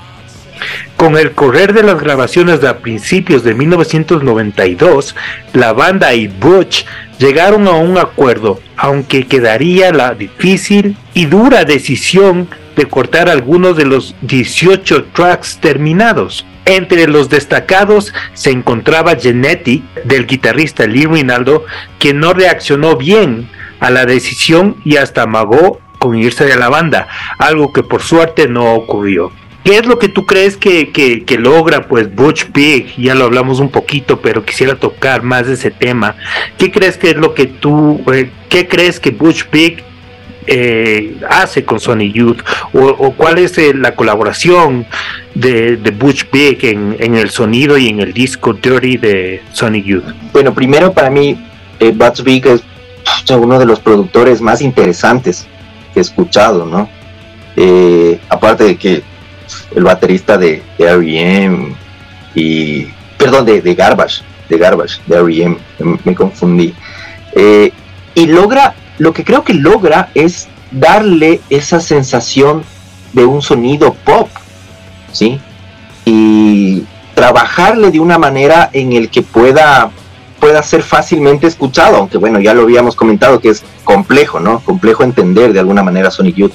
[0.99, 5.15] Con el correr de las grabaciones de a principios de 1992,
[5.53, 6.85] la banda y Butch
[7.21, 13.87] llegaron a un acuerdo, aunque quedaría la difícil y dura decisión de cortar algunos de
[13.87, 16.45] los 18 tracks terminados.
[16.65, 21.65] Entre los destacados se encontraba Genetic del guitarrista Lee Rinaldo,
[22.01, 27.07] que no reaccionó bien a la decisión y hasta amagó con irse de la banda,
[27.39, 29.31] algo que por suerte no ocurrió.
[29.69, 32.97] ¿Qué es lo que tú crees que, logra pues Butch Pig?
[32.97, 36.17] Ya lo hablamos un poquito, pero quisiera tocar más de ese tema.
[36.57, 39.85] ¿Qué crees que es lo que tú, eh, qué crees que Butch Pig
[40.47, 42.39] eh, hace con Sony Youth
[42.73, 44.87] o, cuál es eh, la colaboración
[45.35, 50.05] de, Butch Big en, el sonido y en el disco Dirty de Sony Youth.
[50.33, 51.39] Bueno, primero para mí
[51.79, 52.63] eh, Butch Big es
[53.31, 55.47] uno de los productores más interesantes
[55.93, 56.89] que he escuchado, ¿no?
[57.55, 59.03] Eh, aparte de que
[59.75, 61.75] el baterista de, R.E.M.
[62.35, 65.57] y perdón de, de, Garbage, de Garbage, de R.E.M.
[66.05, 66.75] me, confundí.
[68.15, 72.63] y logra lo que creo que logra es darle esa sensación
[73.13, 74.29] de un sonido pop,
[75.13, 75.41] ¿sí?
[76.05, 79.91] Y trabajarle de una manera en el que pueda,
[80.41, 84.61] pueda ser fácilmente escuchado, aunque bueno, ya lo habíamos comentado que es complejo, ¿no?
[84.61, 86.53] Complejo entender de alguna manera Sonic Youth.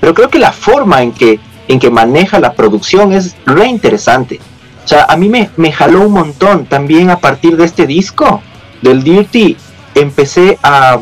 [0.00, 4.40] Pero creo que la forma en que, en que maneja la producción es re interesante.
[4.84, 8.40] O sea, a mí me, me jaló un montón también a partir de este disco,
[8.82, 9.56] del Dirty,
[9.94, 10.98] empecé a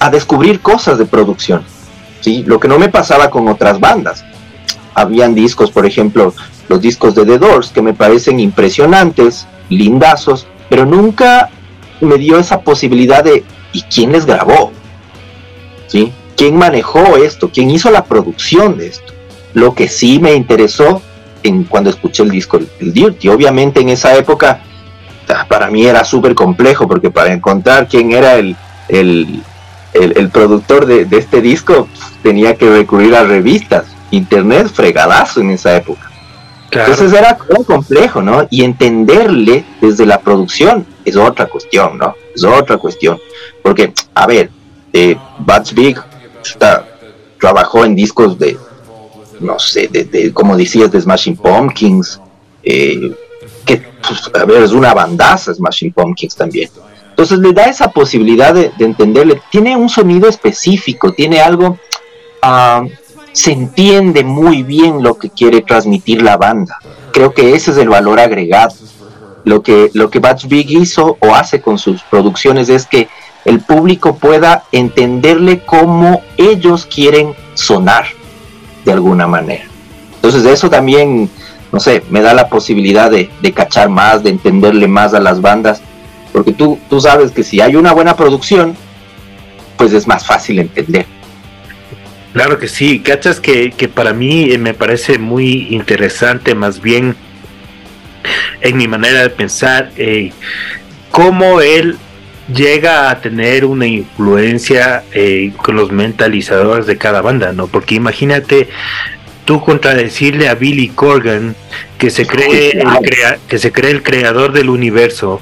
[0.00, 1.62] a descubrir cosas de producción.
[2.20, 2.42] ¿sí?
[2.44, 4.24] Lo que no me pasaba con otras bandas.
[4.94, 6.34] Habían discos, por ejemplo,
[6.68, 11.50] los discos de The Doors, que me parecen impresionantes, lindazos, pero nunca
[12.00, 14.72] me dio esa posibilidad de ¿y quién les grabó?
[15.86, 16.12] ¿Sí?
[16.36, 17.50] ¿Quién manejó esto?
[17.52, 19.12] ¿Quién hizo la producción de esto?
[19.54, 21.02] Lo que sí me interesó
[21.42, 23.28] en cuando escuché el disco el Dirty.
[23.28, 24.62] Obviamente en esa época
[25.48, 28.56] para mí era súper complejo porque para encontrar quién era el,
[28.88, 29.42] el,
[29.92, 31.88] el, productor de, este disco
[32.22, 36.10] tenía que recurrir a revistas, internet fregadazo en esa época.
[36.72, 38.46] Entonces era muy complejo, ¿no?
[38.48, 42.14] Y entenderle desde la producción es otra cuestión, ¿no?
[42.34, 43.18] Es otra cuestión.
[43.60, 44.50] Porque, a ver,
[44.92, 46.00] eh, Bats Big
[47.40, 48.56] trabajó en discos de,
[49.40, 52.20] no sé, de, como decías, de Smashing Pumpkins,
[52.62, 53.14] eh,
[53.64, 56.70] que, pues, a ver, es una bandaza Smashing Pumpkins también.
[57.08, 59.40] Entonces le da esa posibilidad de, entenderle.
[59.50, 61.78] Tiene un sonido específico, tiene algo,
[62.42, 62.84] ah,
[63.32, 66.78] se entiende muy bien lo que quiere transmitir la banda.
[67.12, 68.74] Creo que ese es el valor agregado.
[69.44, 73.08] Lo que, lo que Batch Big hizo o hace con sus producciones es que
[73.46, 78.19] el público pueda entenderle como ellos quieren sonar
[78.84, 79.64] de alguna manera.
[80.16, 81.30] Entonces eso también,
[81.72, 85.82] no sé, me da la posibilidad de, cachar más, de entenderle más a las bandas,
[86.32, 88.76] porque tú, tú sabes que si hay una buena producción,
[89.76, 91.06] pues es más fácil entender.
[92.32, 97.16] Claro que sí, cachas que, que para mí me parece muy interesante, más bien
[98.60, 100.32] en mi manera de pensar, eh,
[101.10, 101.96] cómo él
[102.54, 107.66] llega a tener una influencia eh, con los mentalizadores de cada banda, ¿no?
[107.66, 108.68] Porque imagínate
[109.44, 111.56] tú contradecirle a Billy Corgan
[111.98, 112.86] que se cree el
[113.48, 115.40] que se cree el creador del universo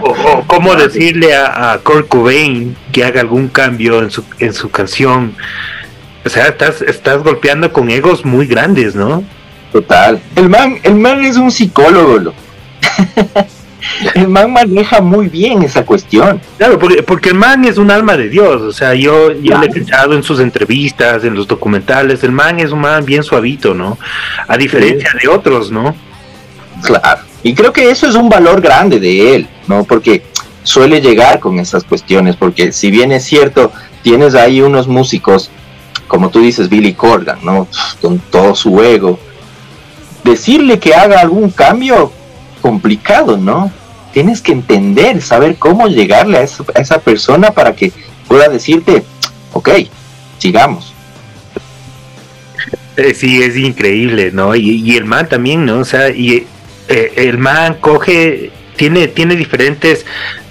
[0.00, 4.70] o, cómo decirle a, a, Kurt Cobain que haga algún cambio en su en su
[4.70, 5.34] canción.
[6.24, 9.22] O sea estás estás golpeando con egos muy grandes no
[9.72, 10.20] total.
[10.36, 12.32] El man el man es un psicólogo
[14.14, 16.40] el man maneja muy bien esa cuestión.
[16.56, 19.68] Claro, porque, el man es un alma de Dios, o sea, yo, yo le he
[19.68, 23.98] escuchado en sus entrevistas, en los documentales, el man es un man bien suavito, ¿no?
[24.46, 25.94] A diferencia de otros, ¿no?
[26.82, 29.84] Claro, y creo que eso es un valor grande de él, ¿no?
[29.84, 30.22] Porque
[30.62, 35.50] suele llegar con esas cuestiones, porque si bien es cierto, tienes ahí unos músicos,
[36.06, 37.68] como tú dices, Billy Corgan, ¿no?
[38.00, 39.18] Con todo su ego.
[40.24, 42.12] Decirle que haga algún cambio,
[42.58, 43.72] complicado, ¿no?
[44.12, 47.92] Tienes que entender, saber cómo llegarle a esa, persona para que
[48.26, 49.04] pueda decirte,
[49.52, 49.70] ok,
[50.38, 50.92] sigamos.
[52.96, 54.56] Eh, sí, es increíble, ¿no?
[54.56, 55.78] Y, el man también, ¿no?
[55.78, 56.46] O sea, y
[56.88, 60.04] eh, el man coge, tiene, tiene diferentes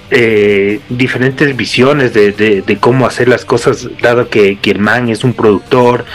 [0.09, 5.33] eh, diferentes visiones de, cómo hacer las cosas, dado que, que, el man es un
[5.33, 6.05] productor,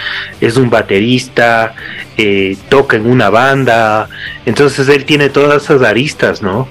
[0.41, 1.75] es un baterista,
[2.17, 4.09] eh, toca en una banda,
[4.47, 6.69] entonces él tiene todas esas aristas, ¿no?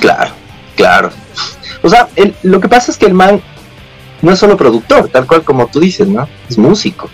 [0.00, 0.32] Claro,
[0.74, 1.10] claro.
[1.82, 2.08] O sea,
[2.42, 3.40] lo que pasa es que el man
[4.20, 6.28] no es solo productor, tal cual como tú dices, ¿no?
[6.48, 7.08] Es músico.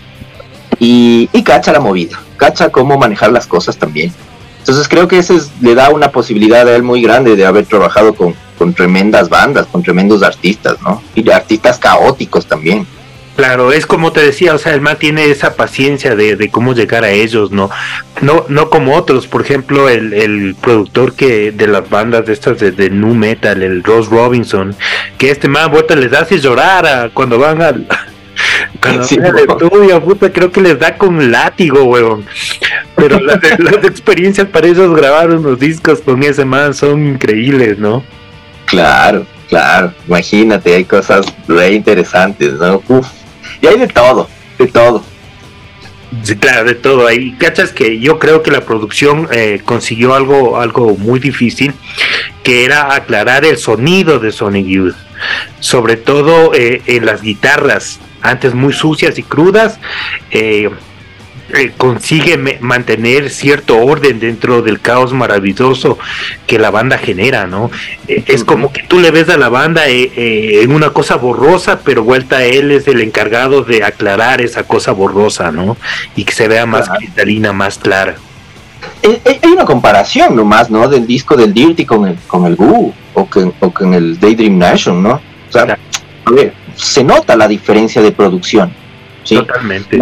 [0.79, 4.11] Y, y cacha la movida, cacha cómo manejar las cosas también.
[4.59, 8.13] Entonces creo que ese le da una posibilidad a él muy grande de haber trabajado
[8.13, 11.01] con, con tremendas bandas, con tremendos artistas, ¿no?
[11.15, 12.85] Y de artistas caóticos también.
[13.37, 17.05] Claro, es como te decía, o sea, el man tiene esa paciencia de, cómo llegar
[17.05, 17.69] a ellos, ¿no?
[18.21, 22.71] No, no como otros, por ejemplo, el, productor que de las bandas de estas de,
[22.73, 24.75] de nu metal, el Ross Robinson,
[25.17, 27.87] que este man vuelta les hace llorar cuando van al
[28.81, 32.25] cuando van al estudio, puta, creo que les da con látigo, weón.
[32.97, 38.03] Pero las, las experiencias para ellos grabar unos discos con ese man son increíbles, ¿no?
[38.69, 39.93] Claro, claro.
[40.07, 42.81] Imagínate, hay cosas re interesantes, ¿no?
[42.87, 43.07] Uf.
[43.61, 45.03] Y hay de todo, de todo.
[46.23, 47.07] Sí, claro, de todo.
[47.07, 51.73] Ahí cachas que yo creo que la producción eh, consiguió algo, algo muy difícil,
[52.43, 54.95] que era aclarar el sonido de Sonic Youth,
[55.59, 59.79] sobre todo eh, en las guitarras, antes muy sucias y crudas.
[60.31, 60.69] Eh,
[61.53, 65.97] eh, consigue mantener cierto orden dentro del caos maravilloso
[66.45, 67.71] que la banda genera, ¿no?
[68.07, 71.79] Eh, es como que tú le ves a la banda eh, en una cosa borrosa,
[71.83, 75.75] pero vuelta a él es el encargado de aclarar esa cosa borrosa, ¿no?
[76.15, 78.15] Y que se vea más cristalina, más clara.
[79.03, 80.87] Hay una comparación nomás, ¿no?
[80.87, 85.13] Del disco del Dirty con el, con el Goo o con, el Daydream Nation, ¿no?
[85.13, 85.77] O sea,
[86.25, 88.71] a ver, se nota la diferencia de producción.
[89.27, 90.01] Totalmente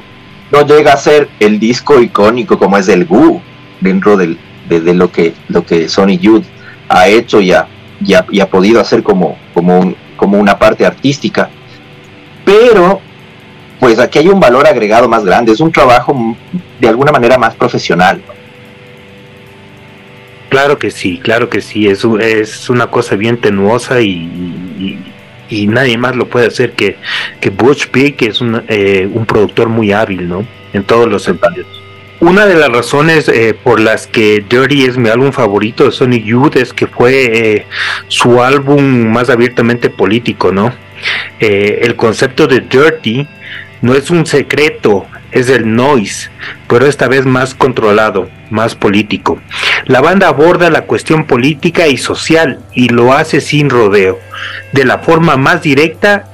[0.52, 3.42] no llega a ser el disco icónico como es el Gu
[3.82, 4.38] dentro de,
[4.70, 6.46] lo que lo que Sony Youth
[6.90, 7.68] ha hecho y ha,
[8.02, 11.50] y ha, podido hacer como, como, una parte artística.
[12.46, 13.02] Pero,
[13.80, 16.36] pues aquí hay un valor agregado más grande, es un trabajo
[16.80, 18.22] de alguna manera más profesional.
[20.50, 25.04] Claro que sí, claro que sí, es, es una cosa bien tenuosa y
[25.68, 26.98] nadie más lo puede hacer que,
[27.40, 30.46] que Butch Pig, que es un, eh, un productor muy hábil, ¿no?
[30.74, 31.66] En todos los sentidos.
[32.20, 36.26] Una de las razones eh, por las que Dirty es mi álbum favorito de Sonic
[36.26, 37.66] Youth es que fue eh,
[38.08, 40.74] su álbum más abiertamente político, ¿no?
[41.40, 43.28] el concepto de Dirty
[43.82, 45.06] no es un secreto,
[45.38, 46.30] es el noise,
[46.68, 49.40] pero esta vez más controlado, más político.
[49.86, 54.20] La banda aborda la cuestión política y social y lo hace sin rodeo,
[54.74, 56.26] de la forma más directa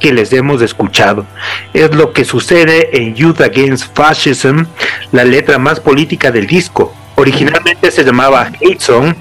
[0.00, 1.26] que les hemos escuchado.
[1.74, 4.64] Es lo que sucede en Youth Against Fascism,
[5.12, 6.94] la letra más política del disco.
[7.16, 9.14] Originalmente se llamaba Hate Song,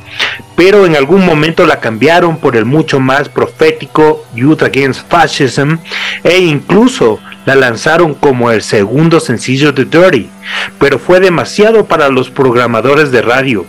[0.55, 5.77] pero en algún momento la cambiaron por el mucho más profético Youth Against Fascism
[6.23, 10.29] e incluso la lanzaron como el segundo sencillo de Dirty,
[10.79, 13.65] pero fue demasiado para los programadores de radio.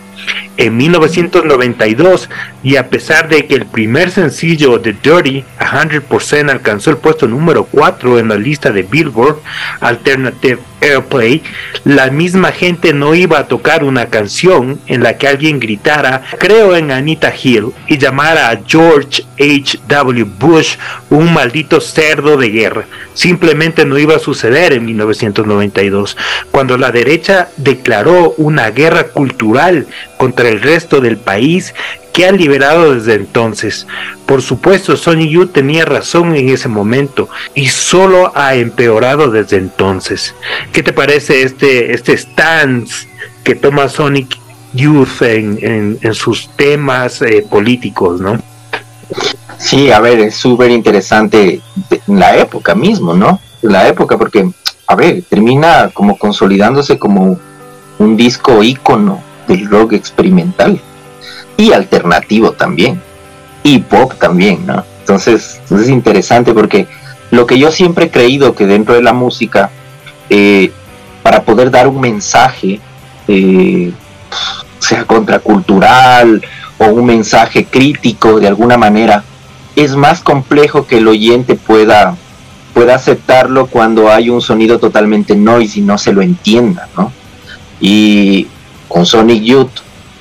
[0.57, 2.29] En 1992,
[2.61, 7.63] y a pesar de que el primer sencillo de Dirty, 100%, alcanzó el puesto número
[7.63, 9.39] 4 en la lista de Billboard
[9.79, 11.41] Alternative Airplay,
[11.83, 16.75] la misma gente no iba a tocar una canción en la que alguien gritara, creo
[16.75, 19.79] en Anita Hill, y llamara a George H.
[19.87, 20.23] W.
[20.39, 20.75] Bush
[21.09, 22.85] un maldito cerdo de guerra.
[23.13, 26.17] Simplemente no iba a suceder en 1992,
[26.51, 29.87] cuando la derecha declaró una guerra cultural
[30.21, 31.73] contra el resto del país
[32.13, 33.87] que ha liberado desde entonces.
[34.27, 40.35] Por supuesto, Sonic Youth tenía razón en ese momento y solo ha empeorado desde entonces.
[40.71, 43.07] ¿Qué te parece este, este stance
[43.43, 44.37] que toma Sonic
[44.73, 48.39] Youth en, sus temas eh, políticos, no?
[49.57, 53.39] Sí, a ver, es súper interesante en la época mismo, ¿no?
[53.63, 54.47] La época, porque,
[54.85, 57.39] a ver, termina como consolidándose como
[57.97, 60.79] un disco ícono del rock experimental
[61.57, 63.01] y alternativo también,
[63.63, 64.83] y pop también, ¿no?
[65.01, 66.87] Entonces, es interesante porque
[67.31, 69.69] lo que yo siempre he creído que dentro de la música,
[70.29, 70.71] eh,
[71.23, 72.79] para poder dar un mensaje,
[73.27, 73.91] eh,
[74.79, 76.41] sea contracultural
[76.77, 79.23] o un mensaje crítico de alguna manera,
[79.75, 82.15] es más complejo que el oyente pueda,
[82.73, 87.11] pueda aceptarlo cuando hay un sonido totalmente noise y no se lo entienda, ¿no?
[87.79, 88.47] Y
[88.91, 89.71] con Sonic Youth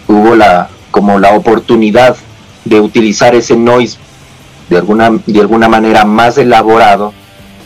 [0.06, 2.16] hubo la, como la oportunidad
[2.64, 3.98] de utilizar ese noise
[4.68, 7.12] de alguna, de alguna manera más elaborado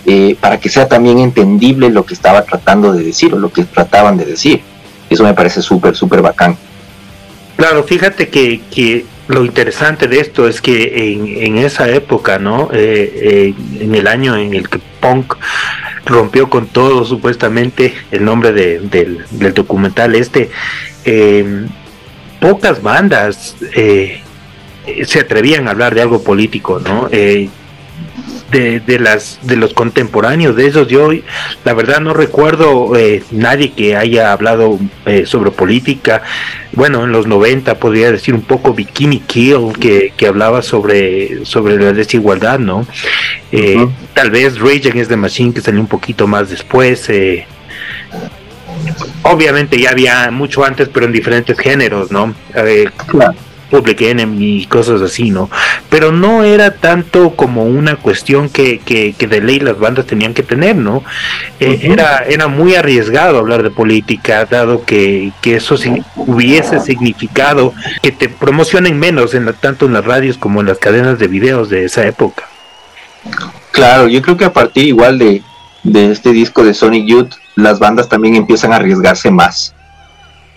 [0.07, 3.64] eh, para que sea también entendible lo que estaba tratando de decir o lo que
[3.64, 4.62] trataban de decir.
[5.09, 6.57] Eso me parece súper, súper bacán.
[7.57, 11.14] Claro, fíjate que, que, lo interesante de esto es que
[11.46, 12.68] en, esa época, ¿no?
[12.74, 15.36] Eh, eh, en el año en el que punk
[16.05, 20.50] rompió con todo, supuestamente, el nombre del, del, documental este,
[21.05, 21.66] eh,
[22.44, 24.20] pocas bandas eh,
[25.07, 27.09] se atrevían a hablar de algo político, ¿no?
[27.11, 27.48] Eh,
[28.50, 31.11] de, las de los contemporáneos de esos yo
[31.64, 34.78] la verdad no recuerdo eh, nadie que haya hablado
[35.24, 36.22] sobre política.
[36.72, 41.78] Bueno en los 90 podría decir un poco Bikini Kill que, que hablaba sobre sobre
[41.78, 42.86] la desigualdad no
[44.12, 47.09] tal vez Rage Against the Machine que salió un poquito más después
[49.22, 52.34] obviamente ya había mucho antes, pero en diferentes géneros, ¿no?
[52.55, 52.88] Eh,
[53.70, 55.51] Public Enemy y cosas así, ¿no?
[55.90, 60.42] Pero no era tanto como una cuestión que, que, de ley las bandas tenían que
[60.42, 61.03] tener, ¿no?
[61.59, 65.76] Eh, era, era muy arriesgado hablar de política, dado que, que eso
[66.16, 67.72] hubiese significado
[68.03, 71.68] que te promocionen menos en tanto en las radios como en las cadenas de videos
[71.68, 72.45] de esa época.
[73.72, 75.42] Claro, yo creo que a partir igual de,
[75.82, 79.74] de este disco de Sonic Youth, las bandas también empiezan a arriesgarse más.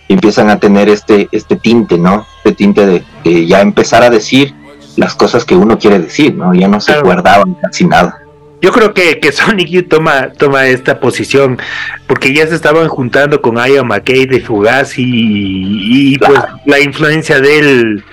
[0.10, 2.26] Empiezan a tener este, este tinte, ¿no?
[2.38, 2.86] Este tinte
[3.24, 4.54] de, ya empezar a decir
[4.96, 6.54] las cosas que uno quiere decir, ¿no?
[6.54, 8.18] Ya no se guardaban casi nada.
[8.62, 11.60] Yo creo que, que Sonic Youth toma, toma esta posición
[12.08, 17.60] porque ya se estaban juntando con Aya McKay de Fugazi y, pues la influencia de
[17.60, 18.04] él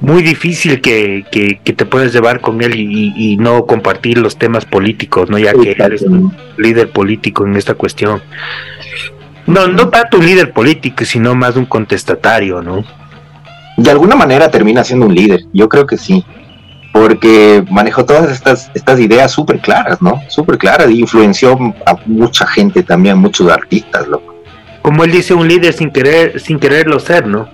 [0.00, 1.24] muy difícil que,
[1.62, 5.38] te puedas llevar con él y, no compartir los temas políticos, ¿no?
[5.38, 8.22] Ya que eres un líder político en esta cuestión.
[9.46, 12.84] No, no tanto un líder político, sino más un contestatario, ¿no?
[13.76, 16.24] De alguna manera termina siendo un líder, yo creo que sí,
[16.92, 20.22] porque manejó todas estas, estas ideas súper claras, ¿no?
[20.28, 24.32] Súper claras y influenció a mucha gente también, muchos artistas, loco.
[24.80, 27.48] Como él dice, un líder sin querer, sin quererlo ser, ¿no?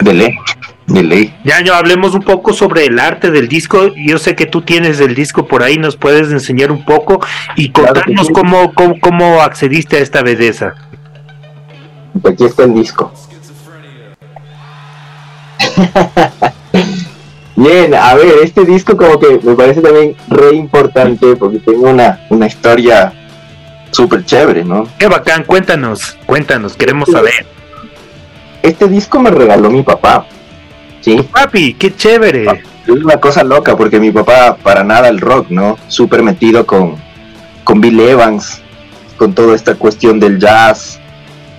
[0.00, 0.30] De ley.
[0.86, 1.34] De ley.
[1.44, 3.88] Ya, ya hablemos un poco sobre el arte del disco.
[3.94, 7.20] Yo sé que tú tienes el disco por ahí, nos puedes enseñar un poco
[7.56, 10.74] y contarnos cómo, cómo, accediste a esta belleza.
[12.24, 13.12] Aquí está el disco.
[17.56, 22.20] Bien, a ver, este disco como que me parece también re importante porque tengo una,
[22.28, 23.12] una historia
[23.90, 24.86] súper chévere, ¿no?
[24.98, 27.55] Qué bacán, cuéntanos, cuéntanos, queremos saber.
[28.66, 30.26] Este disco me regaló mi papá.
[31.00, 31.24] Sí.
[31.32, 32.46] Papi, qué chévere.
[32.84, 35.78] Es una cosa loca porque mi papá para nada el rock, ¿no?
[35.86, 36.96] Súper metido con,
[37.62, 38.60] con Bill Evans,
[39.16, 40.98] con toda esta cuestión del jazz.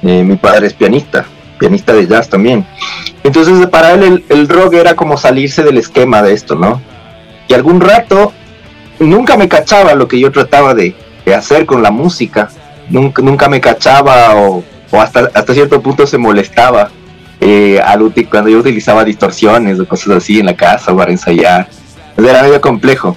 [0.02, 1.26] Eh, mi padre es pianista,
[1.58, 2.66] pianista de jazz también.
[3.24, 6.82] Entonces para él el, rock era como salirse del esquema de esto, ¿no?
[7.48, 8.34] Y algún rato
[9.00, 10.94] nunca me cachaba lo que yo trataba de,
[11.34, 12.50] hacer con la música.
[12.90, 14.62] Nunca, nunca me cachaba o,
[14.92, 16.90] o hasta, hasta cierto punto se molestaba
[17.40, 17.80] eh,
[18.30, 21.68] cuando yo utilizaba distorsiones o cosas así en la casa para ensayar.
[22.18, 23.16] era medio complejo.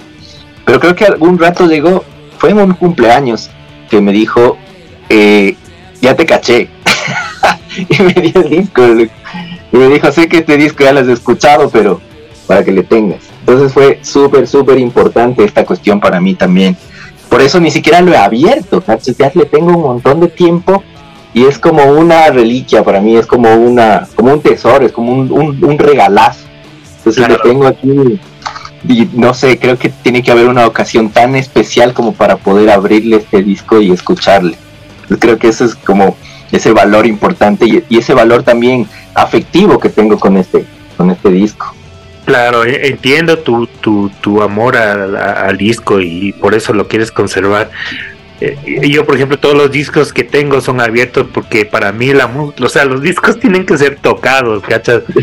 [0.65, 2.03] Pero creo que algún rato llegó,
[2.37, 3.49] fue en un cumpleaños,
[3.89, 4.57] que me dijo,
[5.09, 5.55] eh,
[6.01, 6.69] ya te caché.
[7.89, 8.83] y me dio el disco.
[9.71, 11.99] Y me dijo, sé que este disco ya lo has escuchado, pero
[12.45, 13.21] para que le tengas.
[13.39, 16.77] Entonces fue súper, súper importante esta cuestión para mí también.
[17.29, 18.83] Por eso ni siquiera lo he abierto,
[19.17, 20.83] ya le tengo un montón de tiempo
[21.33, 25.13] y es como una reliquia para mí, es como una como un tesoro, es como
[25.13, 26.45] un, un, regalazo.
[26.97, 28.19] Entonces lo tengo aquí
[28.87, 32.69] y no sé, creo que tiene que haber una ocasión tan especial como para poder
[32.69, 34.57] abrirle este disco y escucharle.
[35.19, 36.17] creo que eso es como
[36.51, 40.65] ese valor importante y, y, ese valor también afectivo que tengo con este
[40.97, 41.73] con este disco.
[42.25, 47.71] Claro, e, entiendo tu, tu, tu amor al disco y por eso lo quieres conservar.
[48.41, 52.25] Eh, yo, por ejemplo, todos los discos que tengo son abiertos porque para mí la
[52.25, 55.03] o sea, los discos tienen que ser tocados, ¿cachas?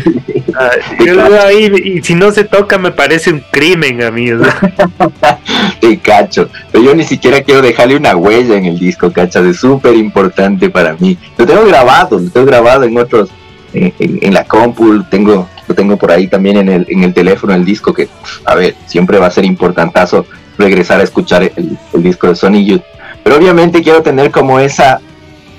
[0.61, 0.71] Ah,
[1.05, 4.29] yo lo veo ahí y si no se toca me parece un crimen a mí.
[6.03, 6.49] cacho.
[6.71, 9.45] Pero yo ni siquiera quiero dejarle una huella en el disco, ¿cachas?
[9.45, 11.17] Es súper importante para mí.
[11.37, 13.29] Lo tengo grabado, lo tengo grabado en otros,
[13.73, 17.63] en, la compu, tengo, lo tengo por ahí también en el, en el teléfono, el
[17.63, 18.09] disco que,
[18.43, 20.25] a ver, siempre va a ser importantazo
[20.57, 22.81] regresar a escuchar el, el disco de Sony Youth
[23.23, 25.01] pero obviamente quiero tener como esa,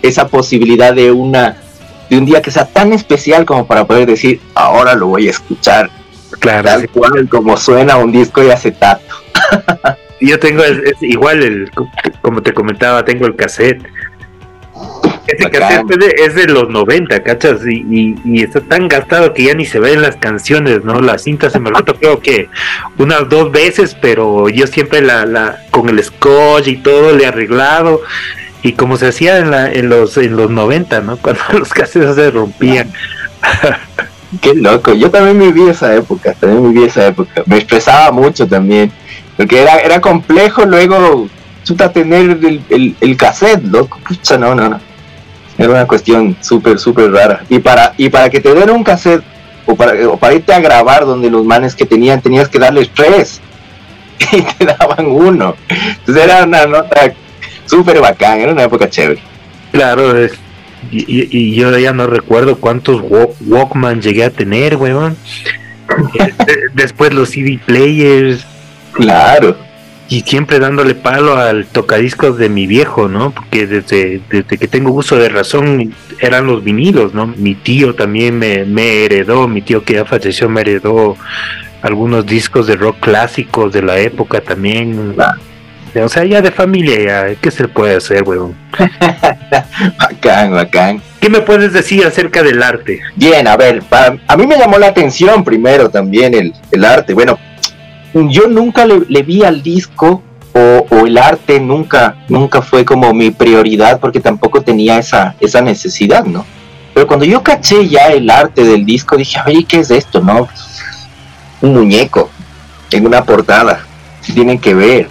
[0.03, 1.57] esa posibilidad de una
[2.09, 5.31] de un día que sea tan especial como para poder decir, ahora lo voy a
[5.31, 5.89] escuchar.
[6.41, 6.65] Claro.
[6.65, 9.15] Tal cual como suena un disco de acetato.
[10.21, 10.63] Yo tengo
[11.01, 11.71] igual el
[12.21, 13.83] como te comentaba, tengo el cassette
[15.37, 17.61] ese cassette es de, los 90, ¿cachas?
[17.67, 21.01] Y, y, está tan gastado que ya ni se ven las canciones, ¿no?
[21.01, 22.49] La cinta se me roto creo que
[22.99, 27.27] unas dos veces, pero yo siempre la, la con el scotch y todo le he
[27.27, 28.01] arreglado.
[28.63, 31.17] Y como se hacía en, la, en, los, en los 90, ¿no?
[31.23, 32.93] Cuando los cassettes se rompían.
[34.41, 37.43] Qué loco, yo también viví esa época, también viví esa época.
[37.47, 38.93] Me expresaba mucho también,
[39.37, 41.29] porque era, era complejo luego
[41.65, 43.99] chuta tener el, el, el cassette, loco.
[44.07, 44.90] Pucha, no, no, no.
[45.61, 47.45] Era una cuestión súper, súper rara.
[47.51, 49.23] Y para, y para que te den un cassette
[49.67, 52.91] o para, o para irte a grabar donde los manes que tenían, tenías que darles
[52.95, 53.41] tres.
[54.33, 55.55] Y te daban uno.
[55.69, 57.13] Entonces era una nota
[57.67, 59.21] súper bacán, era una época chévere.
[59.73, 60.25] Claro,
[60.91, 63.03] y, y, yo ya no recuerdo cuántos
[63.41, 65.17] Walkman llegué a tener, weón.
[66.21, 66.33] Eh,
[66.73, 68.47] después los CD players.
[68.93, 69.57] Claro
[70.11, 73.31] y siempre dándole palo al tocadiscos de mi viejo, ¿no?
[73.31, 77.29] Porque desde, desde que tengo uso de razón eran los vinilos, ¿no?
[77.29, 81.17] Mi tío también me, me heredó, mi tío que ya falleció me heredó
[81.81, 85.15] algunos discos de rock clásicos de la época también.
[85.95, 86.99] O sea, ya de familia,
[87.31, 88.57] ya, ¿qué se puede hacer, weón?
[89.99, 91.03] bacán, bacán.
[91.21, 93.01] ¿Qué me puedes decir acerca del arte?
[93.15, 93.81] Bien, a ver,
[94.27, 97.15] a mí me llamó la atención primero también el, el arte.
[97.15, 97.39] Bueno,
[98.15, 104.01] yo nunca le, vi al disco o, el arte nunca, nunca fue como mi prioridad
[104.01, 106.45] porque tampoco tenía esa, esa necesidad, ¿no?
[106.93, 110.49] Pero cuando yo caché ya el arte del disco, dije, ver, ¿qué es esto, no?
[111.61, 112.31] Un muñeco
[112.91, 113.87] en una portada,
[114.35, 115.09] tienen que ver.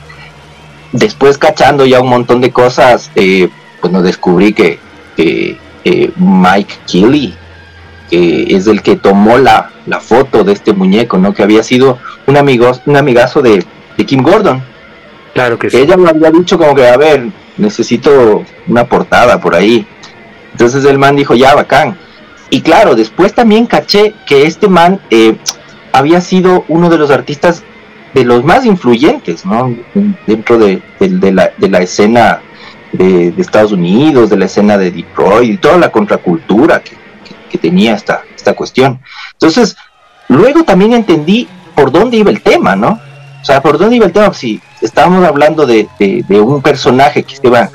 [0.92, 4.80] Después cachando ya un montón de cosas, eh, pues nos descubrí que,
[5.16, 7.34] que eh, Mike Kelly
[8.10, 11.34] que es el que tomó la, la, foto de este muñeco, ¿no?
[11.34, 13.66] Que había sido un amigo, un amigazo de,
[14.06, 14.64] Kim Gordon.
[15.34, 15.78] Claro que sí.
[15.78, 19.86] Ella me había dicho como que, a ver, necesito una portada por ahí.
[20.54, 21.98] Entonces el man dijo, ya, bacán.
[22.50, 25.36] Y claro, después también caché que este man eh,
[25.92, 27.64] había sido uno de los artistas
[28.14, 29.76] de los más influyentes, ¿no?
[30.26, 32.42] Dentro de, la, de la, escena
[32.92, 36.96] de, Estados Unidos, de la escena de Detroit y toda la contracultura que,
[37.50, 39.00] que tenía esta, esta cuestión.
[39.34, 39.76] Entonces,
[40.28, 43.00] luego también entendí por dónde iba el tema, ¿no?
[43.42, 44.34] O sea, por dónde iba el tema.
[44.34, 45.88] Si estábamos hablando de,
[46.30, 47.70] un personaje que estaba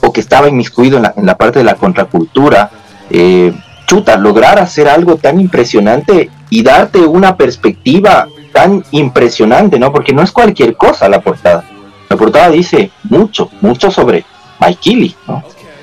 [0.00, 2.70] o que estaba inmiscuido en la, en la parte de la contracultura,
[3.10, 3.52] eh,
[3.86, 9.92] chuta, lograr hacer algo tan impresionante y darte una perspectiva tan impresionante, ¿no?
[9.92, 11.64] Porque no es cualquier cosa la portada.
[12.08, 14.24] La portada dice mucho, mucho sobre
[14.60, 15.42] Mike ¿no?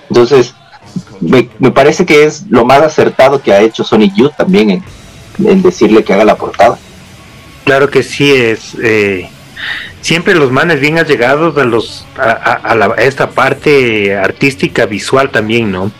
[0.10, 0.56] Entonces,
[1.26, 4.84] me, parece que es lo más acertado que ha hecho Sonic Youth también
[5.40, 6.78] en, decirle que haga la portada.
[7.64, 8.76] Claro que sí es.
[8.82, 9.28] Eh,
[10.02, 15.92] siempre los manes bien allegados a los a, esta parte artística visual también, ¿no?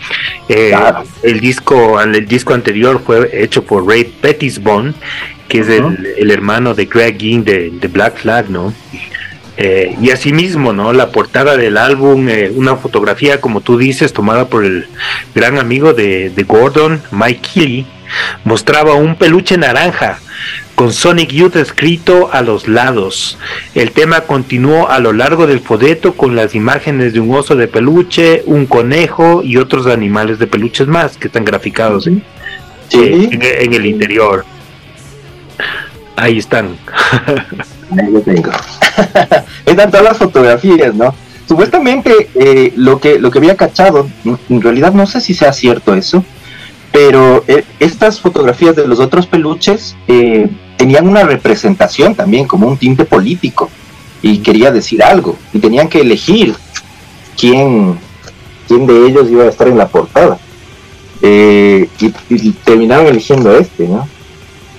[0.48, 0.74] Eh,
[1.22, 4.94] el disco el disco anterior fue hecho por Ray Pettisbone,
[5.48, 8.72] que es el, hermano de Greg Ginn de, de Black Flag, ¿no?
[9.58, 10.92] Eh, y asimismo, ¿no?
[10.92, 14.86] La portada del álbum, eh, una fotografía, como tú dices, tomada por el
[15.34, 17.86] gran amigo de, Gordon, Mike Keeley,
[18.44, 20.20] Mostraba un peluche naranja
[20.74, 23.38] con Sonic Youth escrito a los lados.
[23.74, 27.66] El tema continuó a lo largo del folleto con las imágenes de un oso de
[27.66, 32.22] peluche, un conejo y otros animales de peluches más que están graficados ¿eh?
[32.92, 34.44] en, el interior.
[36.16, 36.76] Ahí están.
[37.90, 38.50] Ahí lo tengo.
[39.66, 41.14] Están todas las fotografías, ¿no?
[41.46, 45.94] Supuestamente eh, lo que lo que había cachado, en realidad no sé si sea cierto
[45.94, 46.24] eso,
[46.90, 52.76] pero eh, estas fotografías de los otros peluches eh, tenían una representación también, como un
[52.76, 53.70] tinte político,
[54.22, 56.56] y quería decir algo, y tenían que elegir
[57.38, 57.96] quién,
[58.66, 60.38] quién de ellos iba a estar en la portada.
[61.22, 64.08] y, terminaron eligiendo este, ¿no?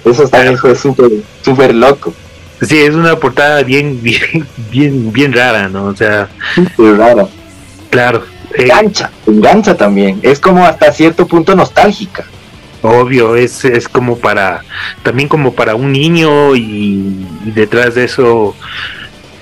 [0.03, 2.13] Eso también fue súper loco.
[2.61, 5.85] Sí, es una portada bien, bien, bien, bien rara, ¿no?
[5.85, 6.27] O sea,
[6.77, 7.27] muy rara.
[7.89, 8.23] Claro.
[8.53, 10.19] Eh, engancha, engancha también.
[10.21, 12.25] Es como hasta cierto punto nostálgica.
[12.81, 14.63] Obvio, es, es como para,
[15.03, 18.55] también como para un niño y, detrás de eso,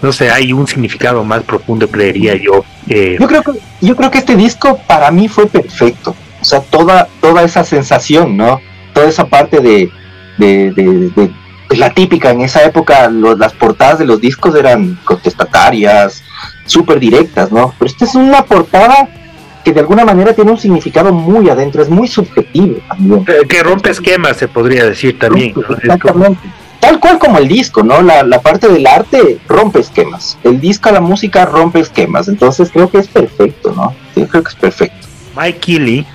[0.01, 2.63] no sé, hay un significado más profundo, creería yo.
[2.87, 3.17] Eh.
[3.19, 3.51] Yo creo que,
[3.81, 6.15] yo creo que este disco para mí fue perfecto.
[6.41, 8.61] O sea, toda, toda esa sensación, ¿no?
[8.93, 9.91] Toda esa parte de,
[10.37, 11.31] de, de
[11.67, 16.23] pues, la típica, en esa época las portadas de los discos eran contestatarias,
[16.65, 17.73] súper directas, ¿no?
[17.77, 19.09] Pero esta es una portada
[19.63, 23.25] que de alguna manera tiene un significado muy adentro, es muy subjetivo también.
[23.49, 25.53] Que rompe esquemas, se podría decir también.
[25.81, 26.39] Exactamente.
[26.79, 28.01] Tal cual como el disco, ¿no?
[28.03, 30.37] La, la parte del arte rompe esquemas.
[30.43, 32.27] El disco, la música rompe esquemas.
[32.27, 33.95] Entonces creo que es perfecto, ¿no?
[34.15, 35.07] Yo creo que es perfecto.
[35.35, 36.05] Mike Keeley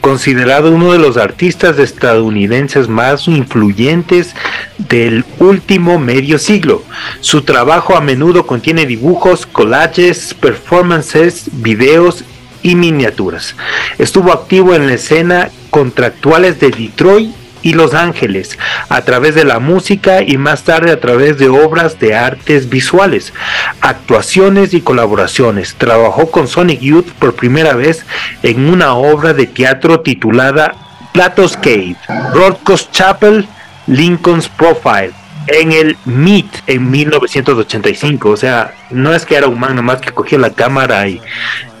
[0.00, 4.34] considerado uno de los artistas estadounidenses más influyentes
[4.78, 6.82] del último medio siglo.
[7.20, 12.24] Su trabajo a menudo contiene dibujos, collages, performances, videos
[12.62, 13.56] y miniaturas.
[13.98, 17.30] Estuvo activo en la escena contractuales de Detroit
[17.66, 18.56] y Los Ángeles
[18.88, 23.32] a través de la música y más tarde a través de obras de artes visuales,
[23.80, 25.74] actuaciones y colaboraciones.
[25.74, 28.06] Trabajó con Sonic Youth por primera vez
[28.44, 30.76] en una obra de teatro titulada
[31.12, 31.96] Platos Cave,
[32.32, 33.48] Broadcast Chapel,
[33.88, 35.10] Lincoln's Profile
[35.48, 38.30] en el Meet en 1985.
[38.30, 41.20] O sea, no es que era un man nomás que cogió la cámara y,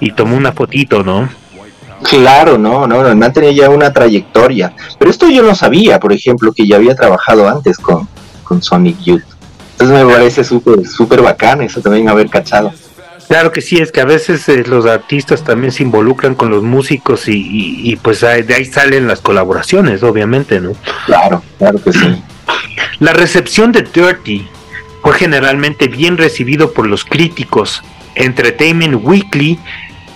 [0.00, 1.28] y tomó una fotito, ¿no?
[2.02, 4.74] Claro, no, no, el man tenía ya una trayectoria.
[4.98, 8.08] Pero esto yo no sabía, por ejemplo, que ya había trabajado antes con,
[8.44, 9.22] con Sonic Youth.
[9.72, 12.72] Entonces me parece súper, súper bacán eso también haber cachado.
[13.28, 16.62] Claro que sí, es que a veces eh, los artistas también se involucran con los
[16.62, 20.72] músicos y, y, pues de ahí salen las colaboraciones, obviamente, ¿no?
[21.06, 22.22] Claro, claro que sí.
[23.00, 24.46] La recepción de Dirty
[25.02, 27.82] fue generalmente bien recibido por los críticos.
[28.14, 29.58] Entertainment Weekly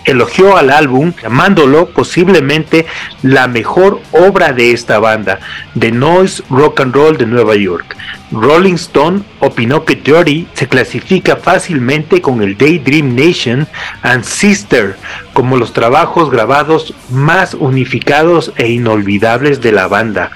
[0.04, 2.86] elogió al álbum llamándolo posiblemente
[3.22, 5.40] la mejor obra de esta banda,
[5.74, 7.96] de noise rock and roll de Nueva York.
[8.32, 13.66] Rolling Stone opinó que Dirty se clasifica fácilmente con el Daydream Nation
[14.02, 14.96] and Sister
[15.32, 20.30] como los trabajos grabados más unificados e inolvidables de la banda.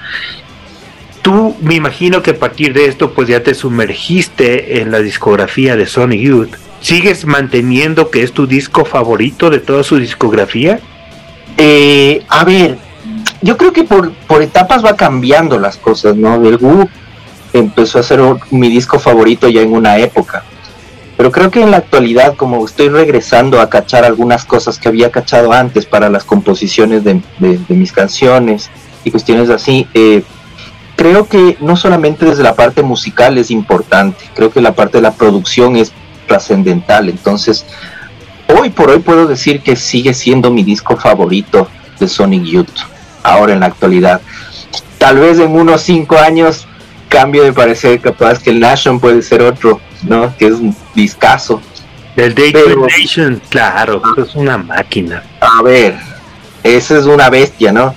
[1.21, 5.75] Tú me imagino que a partir de esto pues ya te sumergiste en la discografía
[5.75, 10.79] de Sonic Youth ¿Sigues manteniendo que es tu disco favorito de toda su discografía?
[11.57, 12.77] Eh, a ver,
[13.41, 16.39] yo creo que por, por etapas va cambiando las cosas, ¿no?
[16.39, 16.87] Del Wu
[17.53, 18.21] empezó a ser
[18.51, 20.43] mi disco favorito ya en una época.
[21.17, 25.09] Pero creo que en la actualidad, como estoy regresando a cachar algunas cosas que había
[25.09, 27.19] cachado antes para las composiciones de,
[27.67, 28.69] mis canciones
[29.03, 30.21] y cuestiones así, eh,
[30.95, 35.01] creo que no solamente desde la parte musical es importante, creo que la parte de
[35.01, 35.91] la producción es
[36.27, 37.09] trascendental.
[37.09, 37.65] Entonces,
[38.47, 41.67] hoy por hoy puedo decir que sigue siendo mi disco favorito
[41.99, 42.79] de Sonic Youth,
[43.23, 44.21] ahora en la actualidad.
[44.97, 46.67] Tal vez en unos cinco años
[47.09, 50.35] cambio de parecer, capaz que el Nation puede ser otro, ¿no?
[50.37, 51.61] Que es un discazo.
[52.15, 55.23] El Day Nation, claro, es una máquina.
[55.41, 55.95] A ver,
[56.63, 57.93] esa es una bestia, ¿no?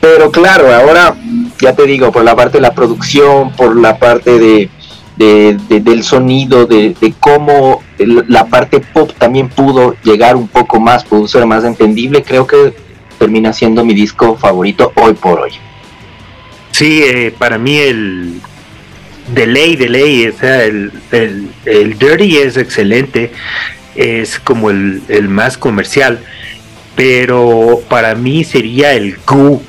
[0.00, 1.14] Pero claro, ahora
[1.60, 4.70] ya te digo, por la parte de la producción, por la parte de,
[5.16, 11.46] del sonido, de, cómo la parte pop también pudo llegar un poco más, pudo ser
[11.46, 12.74] más entendible, creo que
[13.18, 15.52] termina siendo mi disco favorito hoy por hoy.
[16.72, 18.40] Sí, eh, para mí el
[19.34, 20.90] de ley, de ley, o sea, el,
[21.64, 23.30] el, Dirty es excelente,
[23.94, 26.18] es como el, el más comercial,
[26.96, 29.62] pero para mí sería el Goo.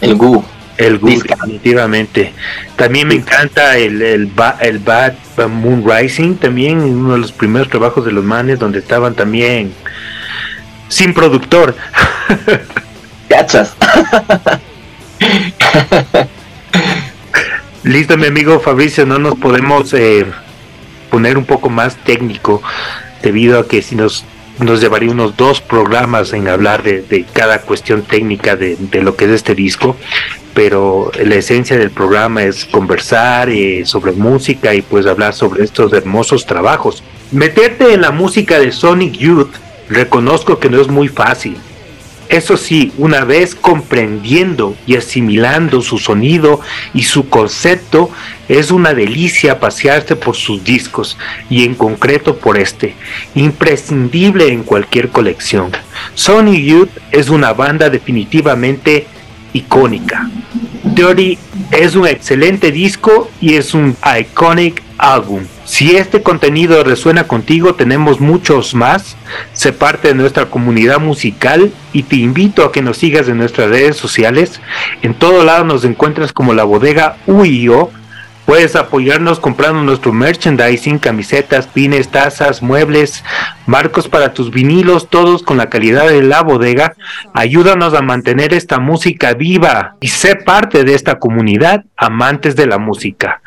[0.00, 0.44] El Goo.
[0.76, 2.32] El Good, definitivamente.
[2.76, 5.14] También me encanta el, el, el Bad
[5.48, 9.72] Moon Rising, también uno de los primeros trabajos de los manes donde estaban también
[10.88, 11.76] sin productor.
[13.28, 13.76] Cachas.
[17.84, 20.26] Listo, mi amigo Fabricio, no nos podemos eh,
[21.10, 22.62] poner un poco más técnico
[23.22, 24.24] debido a que si nos
[24.58, 29.30] nos llevaría unos dos programas en hablar de, cada cuestión técnica de, lo que es
[29.32, 29.96] este disco,
[30.54, 35.92] pero la esencia del programa es conversar eh, sobre música y pues hablar sobre estos
[35.92, 37.02] hermosos trabajos.
[37.32, 39.54] Meterte en la música de Sonic Youth,
[39.88, 41.56] reconozco que no es muy fácil,
[42.28, 46.60] eso sí, una vez comprendiendo y asimilando su sonido
[46.92, 48.10] y su concepto,
[48.48, 51.16] es una delicia pasearse por sus discos
[51.48, 52.94] y en concreto por este,
[53.34, 55.72] imprescindible en cualquier colección.
[56.14, 59.06] Sony Youth es una banda definitivamente
[59.52, 60.28] icónica.
[60.82, 61.38] Dirty
[61.70, 65.44] es un excelente disco y es un iconic álbum.
[65.64, 69.16] Si este contenido resuena contigo, tenemos muchos más.
[69.54, 73.70] Sé parte de nuestra comunidad musical y te invito a que nos sigas en nuestras
[73.70, 74.60] redes sociales.
[75.02, 77.90] En todo lado nos encuentras como la bodega UIO
[78.46, 83.24] Puedes apoyarnos comprando nuestro merchandising, camisetas, pines, tazas, muebles,
[83.66, 86.94] marcos para tus vinilos, todos con la calidad de la bodega.
[87.32, 92.78] Ayúdanos a mantener esta música viva y sé parte de esta comunidad amantes de la
[92.78, 93.40] música.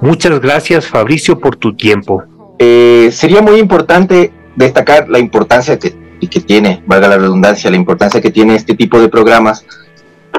[0.00, 2.24] Muchas gracias Fabricio por tu tiempo.
[2.58, 5.94] Eh, sería muy importante destacar la importancia que,
[6.28, 9.64] que tiene, valga la redundancia, la importancia que tiene este tipo de programas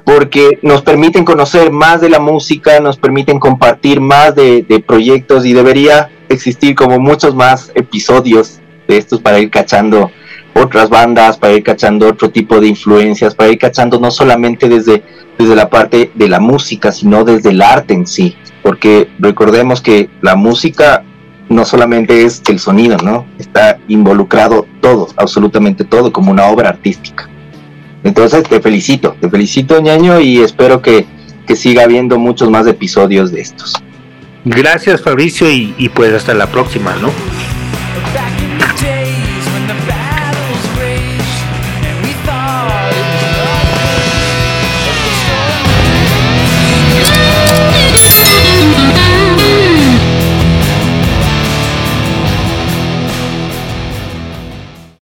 [0.04, 5.54] porque nos permiten conocer más de la música, nos permiten compartir más de, proyectos y
[5.54, 10.12] debería existir como muchos más episodios de estos para ir cachando
[10.54, 15.04] otras bandas, para ir cachando otro tipo de influencias, para ir cachando no solamente desde,
[15.38, 20.10] desde la parte de la música, sino desde el arte en sí, porque recordemos que
[20.22, 21.04] la música
[21.50, 23.26] no solamente es el sonido, ¿no?
[23.38, 27.31] Está involucrado todo, absolutamente todo, como una obra artística.
[28.04, 31.06] Entonces te felicito, te felicito ñaño y espero que,
[31.56, 33.74] siga habiendo muchos más episodios de estos.
[34.46, 37.10] Gracias Fabricio y, y pues hasta la próxima, ¿no?